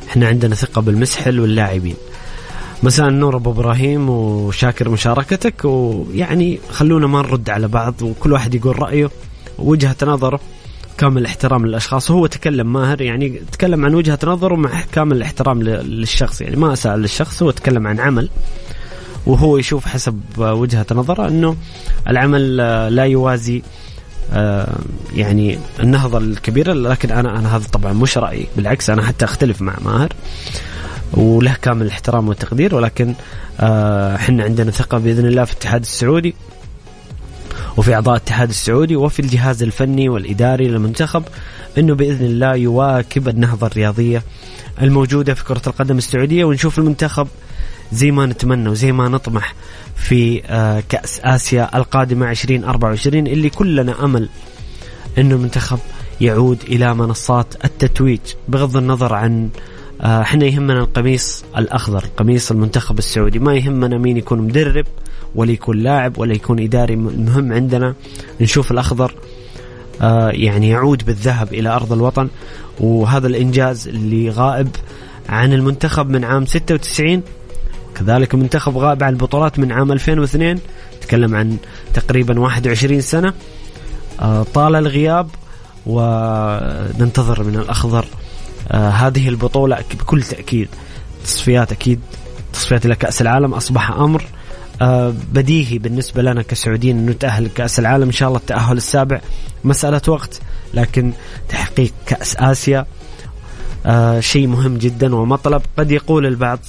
[0.09, 1.95] إحنا عندنا ثقة بالمسحل واللاعبين.
[2.83, 5.65] مساء النور أبو إبراهيم وشاكر مشاركتك.
[5.65, 9.09] ويعني خلونا ما نرد على بعض وكل واحد يقول رأيه
[9.59, 10.39] وجهة نظره.
[10.97, 12.11] كامل الاحترام للأشخاص.
[12.11, 16.41] وهو تكلم ماهر يعني تكلم عن وجهة نظره مع كامل الاحترام للشخص.
[16.41, 18.29] يعني ما اساء للشخص هو تكلم عن عمل
[19.25, 21.55] وهو يشوف حسب وجهة نظره إنه
[22.07, 23.63] العمل آه، لا يوازي
[24.33, 24.75] آه،
[25.15, 26.73] يعني النهضة الكبيرة.
[26.73, 28.47] لكن أنا أنا هذا طبعا مش رأيي.
[28.55, 30.13] بالعكس أنا حتى أختلف مع ماهر
[31.13, 32.75] وله كامل الاحترام والتقدير.
[32.75, 33.13] ولكن
[33.59, 36.35] آه، إحنا عندنا ثقة بإذن الله في الاتحاد السعودي.
[37.77, 41.23] وفي أعضاء الاتحاد السعودي وفي الجهاز الفني والإداري للمنتخب
[41.77, 44.23] إنه بإذن الله يواكب النهضة الرياضية
[44.81, 47.27] الموجودة في كرة القدم السعودية ونشوف المنتخب
[47.91, 49.55] زي ما نتمنى وزي ما نطمح
[49.95, 54.29] في آه، كأس آسيا القادمة 2024 اللي كلنا أمل
[55.17, 55.79] إنه المنتخب
[56.21, 59.49] يعود إلى منصات التتويج بغض النظر عن
[60.01, 64.85] آه، إحنا يهمنا القميص الأخضر قميص المنتخب السعودي ما يهمنا مين يكون مدرب
[65.35, 67.95] ولا يكون لاعب ولا يكون اداري المهم عندنا.
[68.41, 69.13] نشوف الأخضر
[70.01, 72.29] آه، يعني يعود بالذهب إلى أرض الوطن.
[72.79, 74.69] وهذا الإنجاز اللي غائب
[75.29, 77.23] عن المنتخب من عام 96
[77.95, 80.59] كذلك المنتخب غائب عن البطولات من عام 2002
[81.01, 81.57] تكلم عن
[81.93, 83.33] تقريبا 21 سنة.
[84.19, 85.27] آه، طال الغياب.
[85.85, 88.05] وننتظر من الأخضر
[88.71, 89.77] آه، هذه البطولة.
[89.99, 90.67] بكل تأكيد
[91.23, 91.99] تصفيات أكيد
[92.53, 93.53] تصفيات إلى كأس العالم.
[93.53, 94.23] أصبح أمر
[95.33, 98.03] بديهي بالنسبة لنا كسعوديين أنه نتأهل لكأس العالم.
[98.03, 99.21] إن شاء الله التأهل السابع.
[99.63, 100.41] مسألة وقت
[100.73, 101.11] لكن
[101.49, 102.85] تحقيق كأس آسيا
[103.85, 105.61] آه، شيء مهم جدا ومطلب.
[105.77, 106.59] قد يقول البعض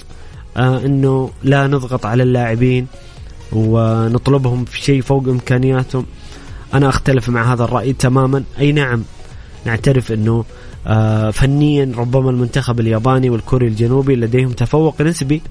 [0.56, 2.86] آه، أنه لا نضغط على اللاعبين
[3.52, 6.06] ونطلبهم في شيء فوق إمكانياتهم.
[6.74, 8.44] أنا أختلف مع هذا الرأي تماما.
[8.58, 9.02] أي نعم
[9.64, 10.12] نعترف
[10.86, 15.42] آه، فنيا ربما المنتخب الياباني والكوري الجنوبي لديهم تفوق نسبي.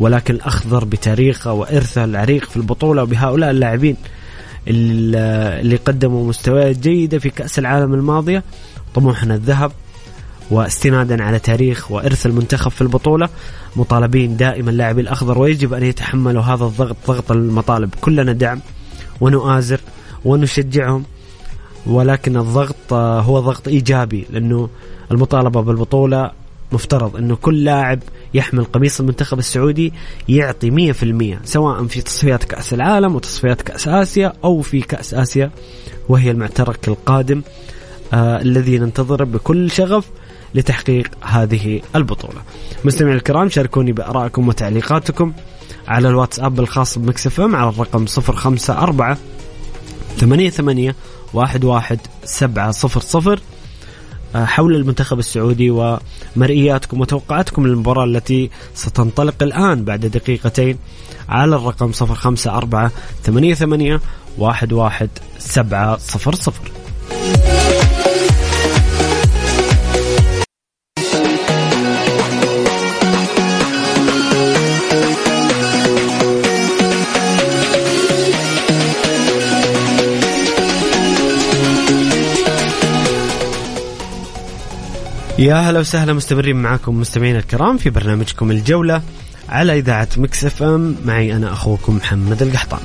[0.00, 3.96] ولكن الأخضر بتاريخه وإرثه العريق في البطولة وبهؤلاء اللاعبين
[4.68, 8.42] اللي قدموا مستويات جيدة في كأس العالم الماضية
[8.94, 9.72] طموحنا الذهب
[10.50, 13.28] واستنادا على تاريخ وإرث المنتخب في البطولة.
[13.76, 17.94] مطالبين دائما لاعبي الأخضر ويجب أن يتحملوا هذا الضغط ضغط المطالب.
[18.00, 18.60] كلنا دعم
[19.20, 19.80] ونؤازر
[20.24, 21.04] ونشجعهم
[21.86, 24.68] ولكن الضغط هو ضغط إيجابي لأنه
[25.12, 26.30] المطالبة بالبطولة
[26.74, 28.00] مفترض إنه كل لاعب
[28.34, 29.92] يحمل قميص المنتخب السعودي
[30.28, 35.50] يعطي 100% سواء في تصفيات كأس العالم وتصفيات كأس آسيا أو في كأس آسيا
[36.08, 37.42] وهي المعترك القادم
[38.12, 40.10] آه الذي ننتظره بكل شغف
[40.54, 42.40] لتحقيق هذه البطولة.
[42.84, 45.32] مستمعي الكرام شاركوني بأرائكم وتعليقاتكم
[45.88, 49.16] على الواتساب الخاص بمكسف إم على الرقم 054
[50.16, 50.94] ثمانية ثمانية
[51.34, 53.40] واحد واحد سبعة صفر صفر.
[54.34, 55.98] حول المنتخب السعودي
[56.36, 60.78] ومرئياتكم وتوقعاتكم للمباراة التي ستنطلق الآن بعد دقيقتين
[61.28, 62.90] على الرقم صفر خمسة أربعة
[63.22, 64.00] ثمانية ثمانية
[64.38, 65.08] واحد واحد
[65.38, 66.70] سبعة صفر صفر.
[85.44, 89.02] يا هلا وسهلا مستمرين معاكم مستمعينا الكرام في برنامجكم الجولة
[89.48, 90.96] على إذاعة Mix FM.
[91.04, 92.80] معي أنا أخوكم محمد القحطاني.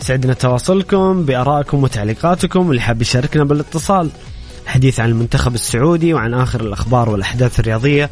[0.00, 4.10] سعدنا تواصلكم بآرائكم وتعليقاتكم واللي حاب يشاركنا بالاتصال
[4.66, 8.10] حديث عن المنتخب السعودي وعن آخر الأخبار والأحداث الرياضية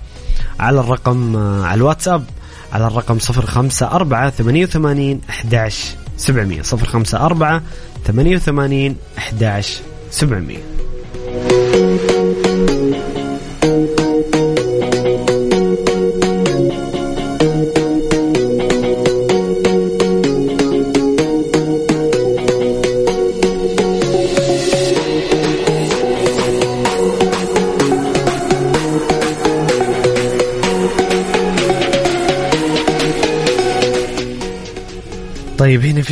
[0.61, 2.25] على الرقم على الواتساب
[2.73, 7.63] على الرقم 054 88 11 700 054
[8.05, 8.97] 88
[9.39, 12.16] 11 700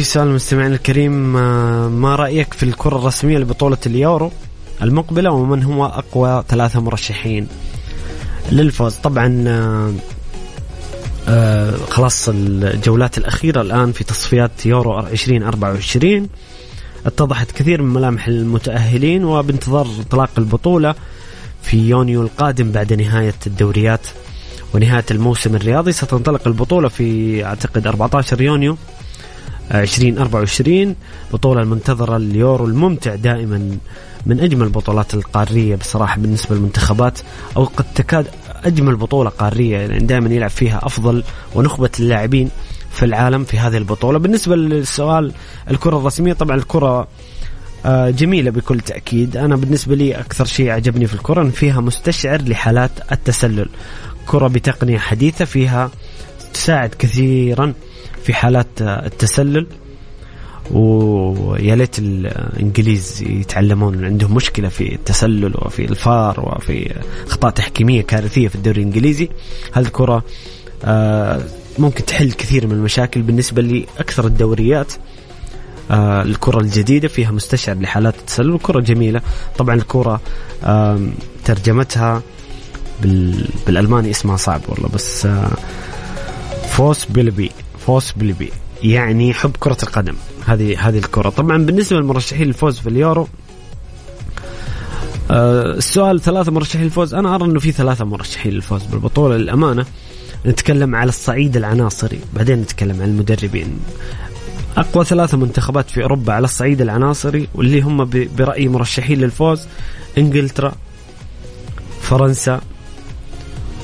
[0.05, 4.33] سؤال مستمعنا الكريم آه، ما رأيك في الكرة الرسمية لبطولة اليورو
[4.83, 7.49] المقبلة ومن هو أقوى ثلاثة مرشحين
[8.53, 9.93] للفوز؟ طبعا آه،
[11.29, 16.29] آه، خلاص الجولات الأخيرة الآن في تصفيات يورو 2024
[17.07, 20.95] اتضحت كثير من ملامح المتأهلين وبانتظار انطلاق البطولة
[21.63, 24.07] في يونيو القادم بعد نهاية الدوريات
[24.75, 25.93] ونهاية الموسم الرياضي.
[25.93, 28.77] ستنطلق البطولة في أعتقد 14 يونيو.
[29.73, 30.95] 2024
[31.33, 33.79] بطولة المنتظرة اليورو الممتع دائما
[34.27, 37.19] من أجمل البطولات القارية بصراحة بالنسبة للمنتخبات
[37.57, 38.27] أو قد تكاد
[38.65, 42.51] أجمل بطولة قارية يعني دائما يلعب فيها أفضل ونخبة اللاعبين
[42.91, 44.19] في العالم في هذه البطولة.
[44.19, 45.33] بالنسبة للسؤال
[45.71, 47.09] الكرة الرسمية طبعا الكرة
[47.87, 49.37] آه، جميلة بكل تأكيد.
[49.37, 53.69] أنا بالنسبة لي أكثر شيء عجبني في الكرة أن فيها مستشعر لحالات التسلل.
[54.27, 55.91] كرة بتقنية حديثة فيها
[56.55, 57.75] تساعد كثيرا
[58.25, 59.67] في حالات التسلل
[60.71, 66.95] ويا ليت الإنجليز يتعلمون عندهم مشكلة في التسلل وفي الفار وفي
[67.27, 69.29] اخطاء تحكيمية كارثية في الدوري الإنجليزي.
[69.73, 70.25] هذه الكرة
[70.85, 71.43] آه،
[71.79, 74.93] ممكن تحل كثير من المشاكل بالنسبة لأكثر الدوريات.
[75.91, 79.21] آه، الكرة الجديدة فيها مستشعر لحالات التسلل كرة جميلة.
[79.59, 80.21] طبعا الكرة
[81.45, 82.23] ترجمتها
[83.67, 85.51] بالألماني اسمها صعب والله بس آه،
[86.69, 87.51] فوس بيلبي.
[87.87, 88.51] فوز بليبي
[88.83, 90.15] يعني حب كرة القدم.
[90.47, 91.29] هذه هذه الكرة.
[91.31, 93.29] طبعا بالنسبة للمرشحين للفوز في اليورو
[95.31, 97.15] آه السؤال ثلاثة مرشحين للفوز.
[97.15, 99.87] أنا أرى أنه في ثلاثة مرشحين للفوز بالبطولة للأمانة.
[100.47, 103.79] نتكلم على الصعيد العناصري بعدين نتكلم عن المدربين.
[104.77, 109.67] أقوى ثلاثة منتخبات في أوروبا على الصعيد العناصري واللي هم برأيي مرشحين للفوز
[110.19, 110.75] إنجلترا
[112.01, 112.61] فرنسا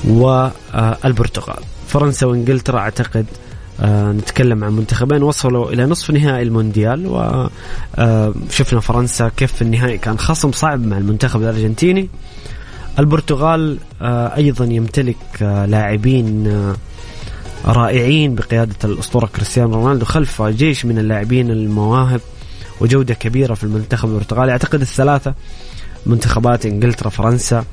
[0.07, 3.50] والبرتغال فرنسا وإنجلترا أعتقد آه
[3.83, 5.23] نتكلم عن منتخبين.
[5.23, 10.97] وصلوا إلى نصف نهائي المونديال وشفنا آه فرنسا كيف في النهائي كان خصم صعب مع
[10.97, 12.09] المنتخب الأرجنتيني.
[12.99, 16.75] البرتغال آه أيضا يمتلك آه لاعبين آه
[17.65, 22.21] رائعين بقيادة الأسطورة كريستيانو رونالدو خلف جيش من اللاعبين المواهب
[22.81, 24.51] وجودة كبيرة في المنتخب البرتغالي.
[24.51, 25.33] أعتقد الثلاثة
[26.05, 27.65] منتخبات إنجلترا فرنسا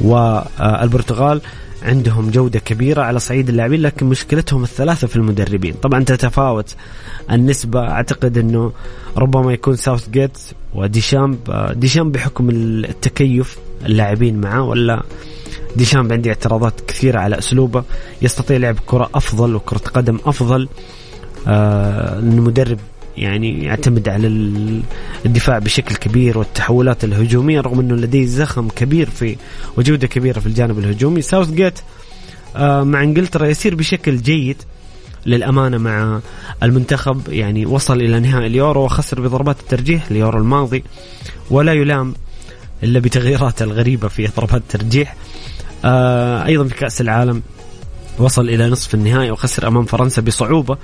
[0.00, 1.40] والبرتغال
[1.82, 5.74] عندهم جودة كبيرة على صعيد اللاعبين لكن مشكلتهم الثلاثة في المدربين.
[5.74, 6.74] طبعا تتفاوت
[7.30, 7.80] النسبة.
[7.80, 8.72] أعتقد أنه
[9.16, 10.38] ربما يكون ساوث جيت
[10.74, 11.38] وديشامب.
[11.76, 15.02] ديشامب بحكم التكيف اللاعبين معه ولا
[15.76, 17.84] ديشامب عندي اعتراضات كثيرة على أسلوبه.
[18.22, 20.68] يستطيع لعب كرة أفضل وكرة قدم أفضل.
[21.48, 22.78] آه المدرب
[23.18, 24.26] يعني يعتمد على
[25.26, 29.36] الدفاع بشكل كبير والتحولات الهجومية رغم إنه لديه زخم كبير في
[29.76, 31.22] وجودة كبيرة في الجانب الهجومي.
[31.22, 31.78] ساوث جيت
[32.56, 34.56] آه، مع إنجلترا يسير بشكل جيد
[35.26, 36.20] للأمانة مع
[36.62, 40.84] المنتخب يعني وصل إلى نهائي اليورو وخسر بضربات الترجيح اليورو الماضي
[41.50, 42.14] ولا يلام
[42.82, 45.16] إلا بتغييراته الغريبة في ضربات الترجيح.
[45.84, 47.42] آه، أيضا في كأس العالم
[48.18, 50.78] وصل إلى نصف النهائي وخسر أمام فرنسا بصعوبة.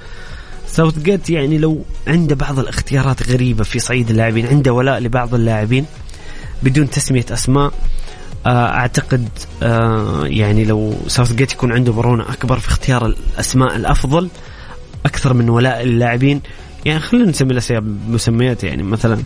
[0.72, 5.86] ساوث جيت يعني لو عنده بعض الاختيارات غريبة في صعيد اللاعبين عنده ولاء لبعض اللاعبين
[6.62, 7.72] بدون تسمية أسماء
[8.46, 9.28] آه، أعتقد
[9.62, 14.28] آه، يعني لو ساوث جيت يكون عنده مرونه أكبر في اختيار الأسماء الأفضل
[15.06, 16.40] أكثر من ولاء اللاعبين.
[16.84, 19.22] يعني خلينا نسمي الاشياء بمسميات يعني مثلا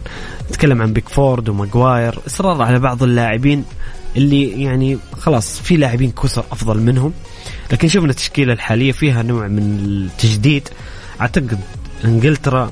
[0.50, 3.64] نتكلم عن بيك فورد وماجواير إصرار على بعض اللاعبين
[4.16, 7.12] اللي يعني خلاص في لاعبين كثر أفضل منهم.
[7.72, 10.68] لكن شفنا التشكيلة الحالية فيها نوع من التجديد.
[11.20, 11.58] أعتقد
[12.04, 12.70] إنجلترا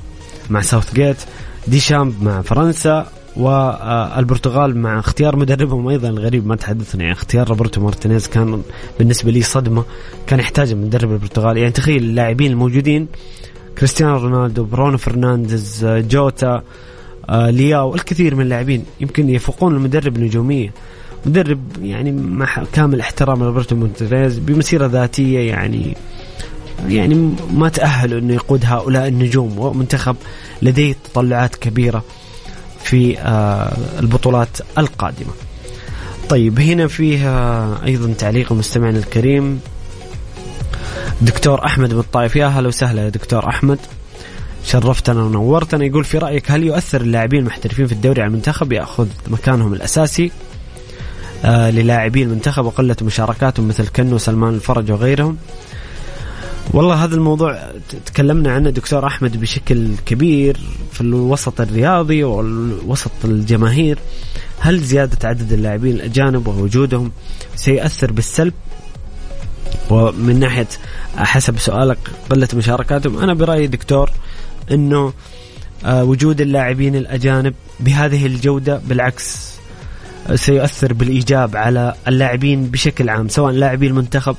[0.49, 1.17] مع ساوث جيت
[1.67, 8.27] ديشامب مع فرنسا والبرتغال مع اختيار مدربهم أيضا الغريب ما تحدثنا يعني اختيار روبرتو مارتينيز.
[8.27, 8.61] كان
[8.99, 9.83] بالنسبة لي صدمة
[10.27, 11.57] كان يحتاج مدرب البرتغال.
[11.57, 13.07] يعني تخيل اللاعبين الموجودين
[13.77, 16.63] كريستيانو رونالدو برونو فرنانديز جوتا
[17.29, 20.73] آه، لياو الكثير من اللاعبين يمكن يفوقون المدرب نجوميه
[21.25, 25.97] مدرب يعني مع كامل احترام روبرتو مارتينيز بمسيرة ذاتية يعني
[26.89, 30.15] يعني ما تأهل إنه يقود هؤلاء النجوم ومنتخب
[30.61, 32.03] لديه تطلعات كبيرة
[32.83, 35.31] في آه، البطولات القادمة.
[36.29, 37.29] طيب هنا فيه
[37.83, 39.59] أيضا تعليق مستمعنا الكريم.
[41.21, 43.79] دكتور أحمد من الطائف يا هلا وسهلا يا دكتور أحمد.
[44.65, 45.85] شرفتنا ونورتنا.
[45.85, 50.31] يقول في رأيك هل يؤثر اللاعبين المحترفين في الدوري على المنتخب يأخذ مكانهم الأساسي؟
[51.45, 55.37] آه للاعبي المنتخب وقلة مشاركاتهم مثل كنو وسلمان الفرج وغيرهم.
[56.73, 57.71] والله هذا الموضوع
[58.05, 60.57] تكلمنا عنه دكتور أحمد بشكل كبير
[60.91, 63.99] في الوسط الرياضي والوسط الجماهير.
[64.59, 67.11] هل زيادة عدد اللاعبين الاجانب ووجودهم
[67.55, 68.53] سيؤثر بالسلب؟
[69.89, 70.67] ومن ناحية
[71.17, 71.97] حسب سؤالك
[72.29, 74.09] قلة مشاركاتهم أنا برأيي دكتور
[74.71, 75.13] إنه
[75.85, 79.55] آه، وجود اللاعبين الأجانب بهذه الجودة بالعكس
[80.35, 84.35] سيؤثر بالإيجاب على اللاعبين بشكل عام سواء لاعبي المنتخب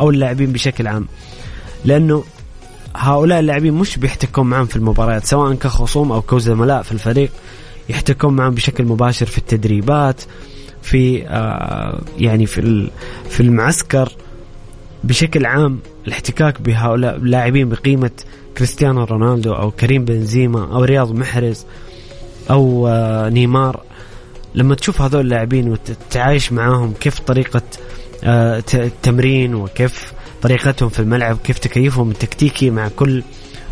[0.00, 1.06] أو اللاعبين بشكل عام.
[1.86, 2.24] لأنه
[2.96, 7.30] هؤلاء اللاعبين مش بيحتكون معهم في المباريات سواء كخصوم أو كزملاء في الفريق
[7.88, 10.22] يحتكون معهم بشكل مباشر في التدريبات
[10.82, 12.90] في آه يعني في
[13.28, 14.12] في المعسكر.
[15.04, 18.10] بشكل عام الاحتكاك بهؤلاء اللاعبين بقيمة
[18.58, 21.66] كريستيانو رونالدو أو كريم بنزيما أو رياض محرز
[22.50, 23.82] أو آه نيمار
[24.54, 27.62] لما تشوف هذول اللاعبين وتتعايش معاهم كيف طريقة
[28.24, 30.12] آه التمرين وكيف
[30.46, 33.22] طريقتهم في الملعب كيف تكيفهم التكتيكي مع كل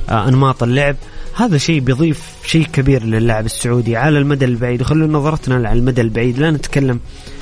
[0.08, 0.96] آه، أنماط اللعب.
[1.34, 4.80] هذا شيء بيضيف شيء كبير للاعب السعودي على المدى البعيد.
[4.80, 6.38] وخلونا نظرتنا على المدى البعيد.
[6.38, 7.00] لا نتكلم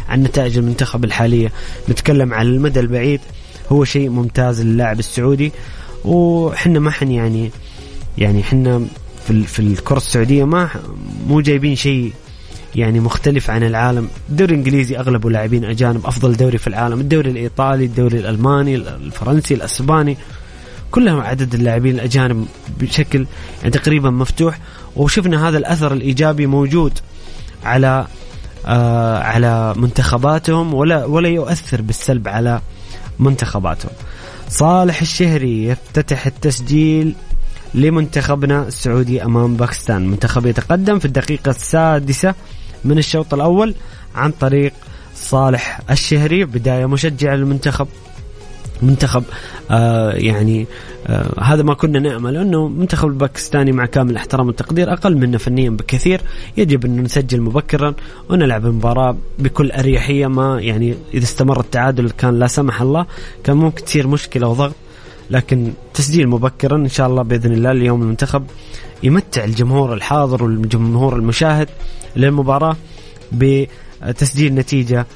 [0.08, 1.52] عن نتائج المنتخب الحالية
[1.88, 3.20] نتكلم عن المدى البعيد.
[3.72, 5.52] هو شيء ممتاز للاعب السعودي.
[6.04, 7.50] وحنا ما حن يعني
[8.18, 8.86] يعني حنا
[9.26, 10.68] في في الكرة السعودية ما
[11.26, 12.12] مو جايبين شيء
[12.74, 14.08] يعني مختلف عن العالم.
[14.28, 17.00] الدوري الإنجليزي أغلبه لاعبين أجانب أفضل دوري في العالم.
[17.00, 20.16] الدوري الإيطالي الدوري الألماني الفرنسي الأسباني
[20.90, 22.46] كلهم عدد اللاعبين الأجانب
[22.80, 23.26] بشكل
[23.58, 24.58] يعني تقريبا مفتوح.
[24.96, 26.92] وشفنا هذا الأثر الإيجابي موجود
[27.64, 28.06] على
[28.66, 32.60] آه على منتخباتهم ولا ولا يؤثر بالسلب على
[33.18, 33.92] منتخباتهم.
[34.48, 37.14] صالح الشهري يفتتح التسجيل
[37.74, 39.96] لمنتخبنا السعودي أمام باكستان.
[39.96, 42.34] المنتخب يتقدم في الدقيقة السادسة
[42.84, 43.74] من الشوط الأول
[44.14, 44.72] عن طريق
[45.14, 47.88] صالح الشهري بداية مشجعة للمنتخب
[48.82, 49.24] منتخب
[49.70, 50.66] آه يعني
[51.06, 55.70] آه هذا ما كنا نأمل أنه منتخب الباكستاني مع كامل الاحترام والتقدير أقل منا فنيا
[55.70, 56.20] بكثير.
[56.56, 57.94] يجب أن نسجل مبكرا
[58.28, 63.06] ونلعب المباراة بكل أريحية ما يعني إذا استمر التعادل كان لا سمح الله.
[63.44, 64.74] كان ممكن تصير مشكلة وضغط
[65.30, 68.44] لكن تسجيل مبكرا إن شاء الله بإذن الله اليوم المنتخب
[69.02, 71.68] يمتع الجمهور الحاضر والجمهور المشاهد.
[72.16, 72.76] للمباراة
[73.32, 75.06] بتسجيل نتيجة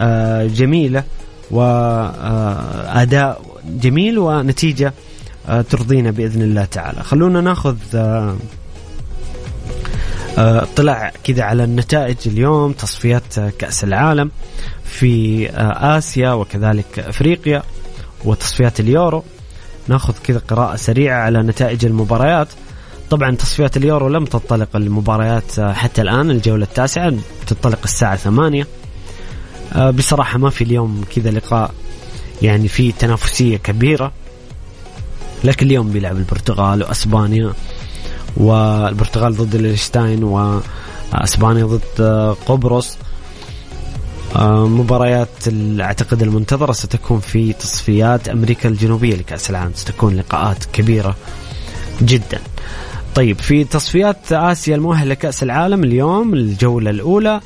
[0.00, 1.04] آه، جميلة
[1.50, 4.92] وأداء جميل ونتيجة
[5.48, 7.02] آه، ترضينا بإذن الله تعالى.
[7.02, 8.36] خلونا ناخذ آه،
[10.38, 14.30] اطلاع كذا على النتائج اليوم تصفيات كأس العالم
[14.84, 15.48] في
[15.96, 17.62] آسيا وكذلك أفريقيا
[18.24, 19.24] وتصفيات اليورو.
[19.88, 22.48] ناخذ كذا قراءة سريعة على نتائج المباريات.
[23.10, 27.12] طبعا تصفيات اليورو لم تنطلق المباريات آه، حتى الآن الجولة التاسعة
[27.46, 28.66] تنطلق الساعة ثمانية.
[29.72, 31.74] آه، بصراحة ما في اليوم كذا لقاء
[32.42, 34.12] يعني في تنافسية كبيرة
[35.44, 37.52] لكن اليوم بيلعب البرتغال وأسبانيا
[38.36, 42.98] والبرتغال ضد الاشتاين وأسبانيا ضد آه، قبرص.
[44.38, 45.28] مباريات
[45.80, 49.72] أعتقد المنتظرة ستكون في تصفيات أمريكا الجنوبية لكأس العالم.
[49.74, 51.16] ستكون لقاءات كبيرة
[52.02, 52.40] جدا.
[53.16, 57.40] طيب في تصفيات آسيا المؤهلة لكأس العالم اليوم الجوله الأولى.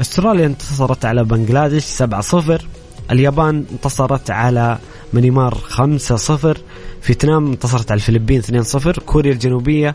[0.00, 2.62] أستراليا انتصرت على بنغلاديش 7-0
[3.10, 4.78] اليابان انتصرت على
[5.12, 6.58] ميانمار 5-0
[7.02, 9.94] فيتنام انتصرت على الفلبين 2-0 كوريا الجنوبية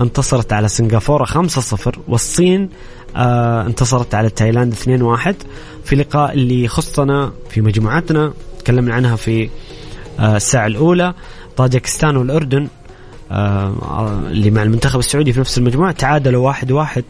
[0.00, 2.68] انتصرت على سنغافورة 5-0 والصين
[3.16, 5.34] آه انتصرت على تايلاند 2-1
[5.84, 9.50] في لقاء اللي يخصنا في مجموعتنا تكلمنا عنها في
[10.18, 11.14] آه الساعة الأولى.
[11.56, 12.68] طاجكستان والأردن
[13.30, 17.04] اللي مع المنتخب السعودي في نفس المجموعة تعادلوا واحد واحد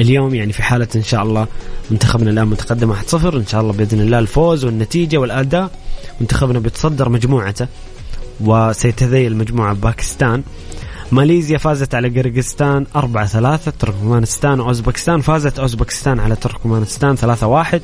[0.00, 1.46] اليوم يعني في حالة إن شاء الله
[1.90, 5.70] منتخبنا الآن متقدم 1-0 إن شاء الله بإذن الله الفوز والنتيجة والأداء
[6.20, 7.66] منتخبنا بيتصدر مجموعته
[8.40, 10.42] وسيتذيل المجموعة باكستان.
[11.12, 15.20] ماليزيا فازت على قرقستان 4 3 تركمانستان وأوزبكستان.
[15.20, 17.82] فازت أوزبكستان على تركمانستان 3 1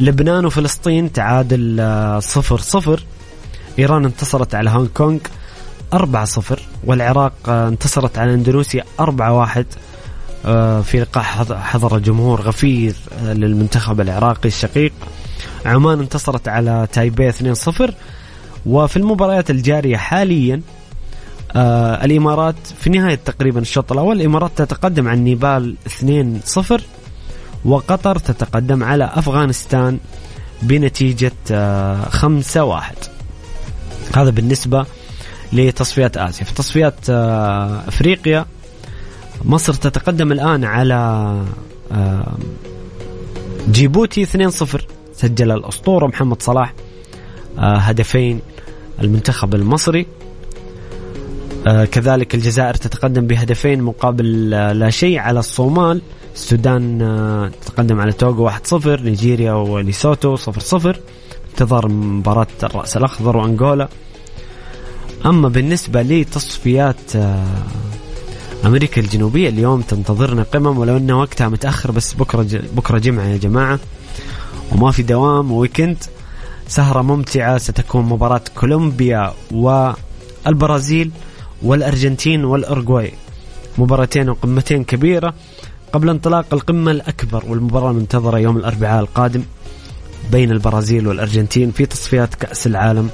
[0.00, 1.76] لبنان وفلسطين تعادل
[2.22, 3.04] 0 0
[3.78, 5.18] إيران انتصرت على هونغ كونغ
[5.92, 9.66] 4 0 والعراق انتصرت على إندونيسيا 4 1
[10.82, 11.24] في لقاء
[11.62, 14.92] حضر جمهور غفير للمنتخب العراقي الشقيق.
[15.66, 17.94] عمان انتصرت على تايبي 2 0
[18.66, 20.60] وفي المباريات الجارية حاليا
[21.56, 25.76] آه الإمارات في نهاية تقريبا الشوط الأول الإمارات تتقدم عن نيبال
[26.78, 26.80] 2-0
[27.64, 29.98] وقطر تتقدم على أفغانستان
[30.62, 32.82] بنتيجة آه 5-1
[34.16, 34.86] هذا بالنسبة
[35.52, 36.44] لتصفيات آسيا.
[36.44, 38.46] في تصفيات آه أفريقيا
[39.44, 40.94] مصر تتقدم الآن على
[41.92, 42.32] آه
[43.70, 44.30] جيبوتي 2-0
[45.14, 46.74] سجل الأسطورة محمد صلاح
[47.58, 48.40] آه هدفين
[49.00, 50.06] المنتخب المصري.
[51.64, 56.02] كذلك الجزائر تتقدم بهدفين مقابل لا شيء على الصومال.
[56.34, 60.40] السودان تتقدم على توغو 1-0 نيجيريا وليسوتو 0-0
[61.50, 63.88] انتظار مباراة الرأس الأخضر وأنغولا.
[65.26, 67.44] أما بالنسبة لتصفيات آه
[68.64, 72.46] أمريكا الجنوبية اليوم تنتظرنا قمم ولو أنه وقتها متأخر بس بكرة
[72.76, 73.78] بكرة جمعة يا جماعة
[74.72, 75.96] وما في دوام ويكند
[76.68, 81.10] سهرة ممتعة ستكون مباراة كولومبيا والبرازيل
[81.62, 83.12] والأرجنتين والأورجواي
[83.78, 85.34] مباراتين وقمتين كبيرة.
[85.92, 89.42] قبل انطلاق القمة الأكبر والمباراة المنتظرة يوم الأربعاء القادم
[90.32, 93.10] بين البرازيل والأرجنتين في تصفيات كأس العالم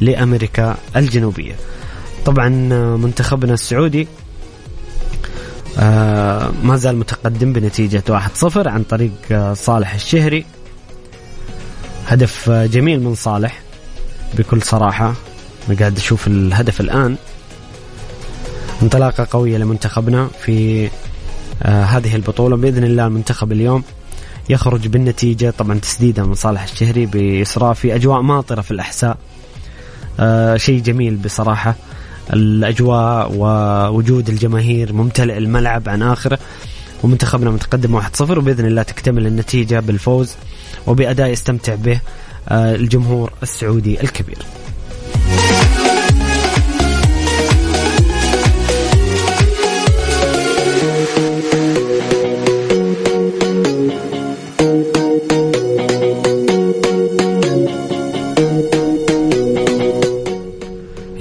[0.00, 1.54] لأمريكا الجنوبية.
[2.24, 2.48] طبعا
[2.96, 4.08] منتخبنا السعودي
[5.78, 10.44] آه ما زال متقدم بنتيجة 1-0 عن طريق آه صالح الشهري.
[12.06, 13.60] هدف آه جميل من صالح
[14.34, 15.14] بكل صراحة.
[15.68, 17.16] أنا قاعد أشوف الهدف الآن.
[18.82, 20.88] انطلاقة قوية لمنتخبنا في
[21.62, 22.56] آه هذه البطولة.
[22.56, 23.82] بإذن الله المنتخب اليوم
[24.48, 29.18] يخرج بالنتيجة طبعا تسديدة من صالح الشهري بإسراف في أجواء ماطرة في الأحساء.
[30.20, 31.74] آه شيء جميل بصراحة.
[32.32, 36.38] الأجواء ووجود الجماهير ممتلئ الملعب عن آخره.
[37.02, 40.34] ومنتخبنا متقدم 1-0 وبإذن الله تكتمل النتيجة بالفوز
[40.86, 42.00] وبأداء يستمتع به
[42.48, 44.38] آه الجمهور السعودي الكبير.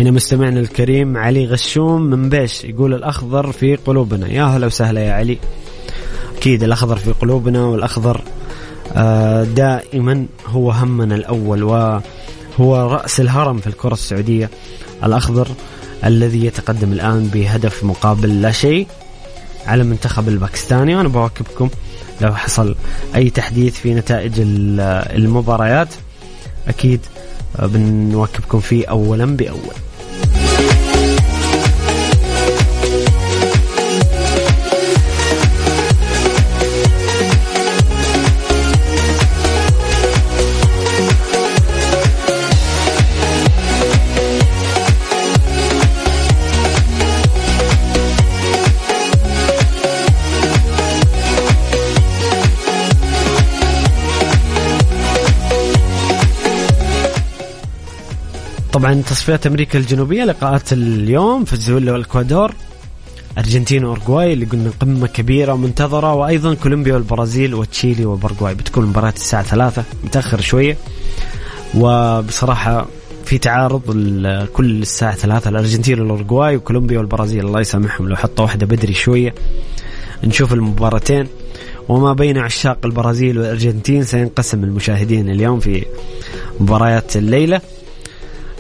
[0.07, 4.27] هنا مستمعنا الكريم علي غشوم من بيش يقول الأخضر في قلوبنا.
[4.27, 5.37] يا هلا وسهلا يا علي.
[6.37, 8.21] أكيد الأخضر في قلوبنا والأخضر
[9.55, 12.01] دائما هو همنا الأول وهو
[12.91, 14.49] رأس الهرم في الكرة السعودية.
[15.03, 15.47] الأخضر
[16.05, 18.87] الذي يتقدم الآن بهدف مقابل لا شيء
[19.65, 20.95] على المنتخب الباكستاني.
[20.95, 21.69] وأنا بواكبكم
[22.21, 22.75] لو حصل
[23.15, 25.89] أي تحديث في نتائج المباريات
[26.67, 26.99] أكيد
[27.59, 29.75] بنواكبكم فيه أولا بأول.
[58.77, 62.53] طبعا تصفيات أمريكا الجنوبية لقاءات اليوم فنزويلا والإكوادور
[63.37, 69.43] أرجنتين واورجواي اللي قلنا قمة كبيرة ومنتظرة وأيضا كولومبيا والبرازيل وتشيلي وبرغواي بتكون مباراة الساعة
[69.43, 70.77] ثلاثة متأخر شوية.
[71.75, 72.87] وبصراحة
[73.25, 73.81] في تعارض
[74.53, 77.45] كل الساعة ثلاثة الأرجنتين والأورجواي وكولومبيا والبرازيل.
[77.45, 79.35] الله يسامحهم لو حطوا واحدة بدري شوية.
[80.23, 81.27] نشوف المباراتين.
[81.89, 85.85] وما بين عشاق البرازيل والأرجنتين سينقسم المشاهدين اليوم في
[86.59, 87.61] مباريات الليلة.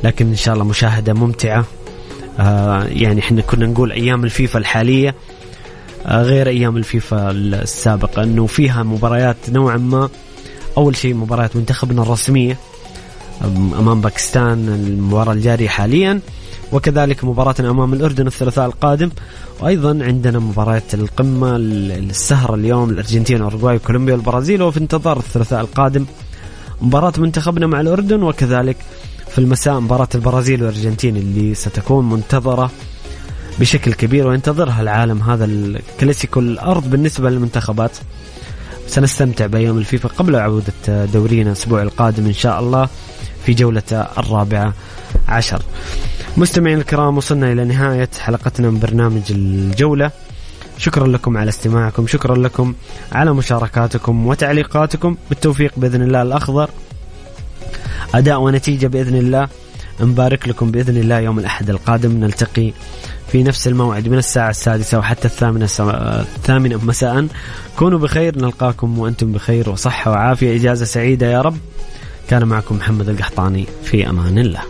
[0.03, 1.65] لكن إن شاء الله مشاهدة ممتعة.
[2.39, 5.15] آه يعني إحنا كنا نقول أيام الفيفا الحالية
[6.05, 10.09] آه غير أيام الفيفا السابقة إنه فيها مباريات نوعا ما.
[10.77, 12.57] أول شيء مباريات منتخبنا الرسمية
[13.79, 16.19] أمام باكستان المباراة الجارية حاليا
[16.71, 19.09] وكذلك مباراة أمام الأردن الثلاثاء القادم.
[19.59, 26.05] وأيضا عندنا مباريات القمة السهرة اليوم الأرجنتين وأوروغواي وكولومبيا والبرازيل وفي انتظار الثلاثاء القادم
[26.81, 28.77] مباراة منتخبنا مع الأردن وكذلك
[29.37, 32.71] في المساء مباراة البرازيل والأرجنتين اللي ستكون منتظرة
[33.59, 37.91] بشكل كبير وينتظرها العالم هذا الكلاسيكو الأرض بالنسبة للمنتخبات.
[38.87, 42.89] سنستمتع بأيام الفيفا قبل عودة دورينا الأسبوع القادم إن شاء الله
[43.45, 44.73] في جولة الرابعة
[45.27, 45.61] عشر.
[46.37, 50.11] مستمعين الكرام وصلنا إلى نهاية حلقتنا من برنامج الجولة.
[50.77, 52.73] شكرا لكم على استماعكم شكرا لكم
[53.11, 55.17] على مشاركاتكم وتعليقاتكم.
[55.29, 56.69] بالتوفيق بإذن الله الأخضر.
[58.15, 59.47] أداء ونتيجة بإذن الله.
[60.01, 62.11] نبارك لكم بإذن الله يوم الأحد القادم.
[62.11, 62.73] نلتقي
[63.31, 65.67] في نفس الموعد من الساعة السادسة وحتى الثامنة
[66.35, 67.27] الثامنة مساء.
[67.77, 70.55] كونوا بخير نلقاكم وأنتم بخير وصحة وعافية.
[70.55, 71.57] إجازة سعيدة يا رب.
[72.29, 73.65] كان معكم محمد القحطاني.
[73.83, 74.61] في أمان الله.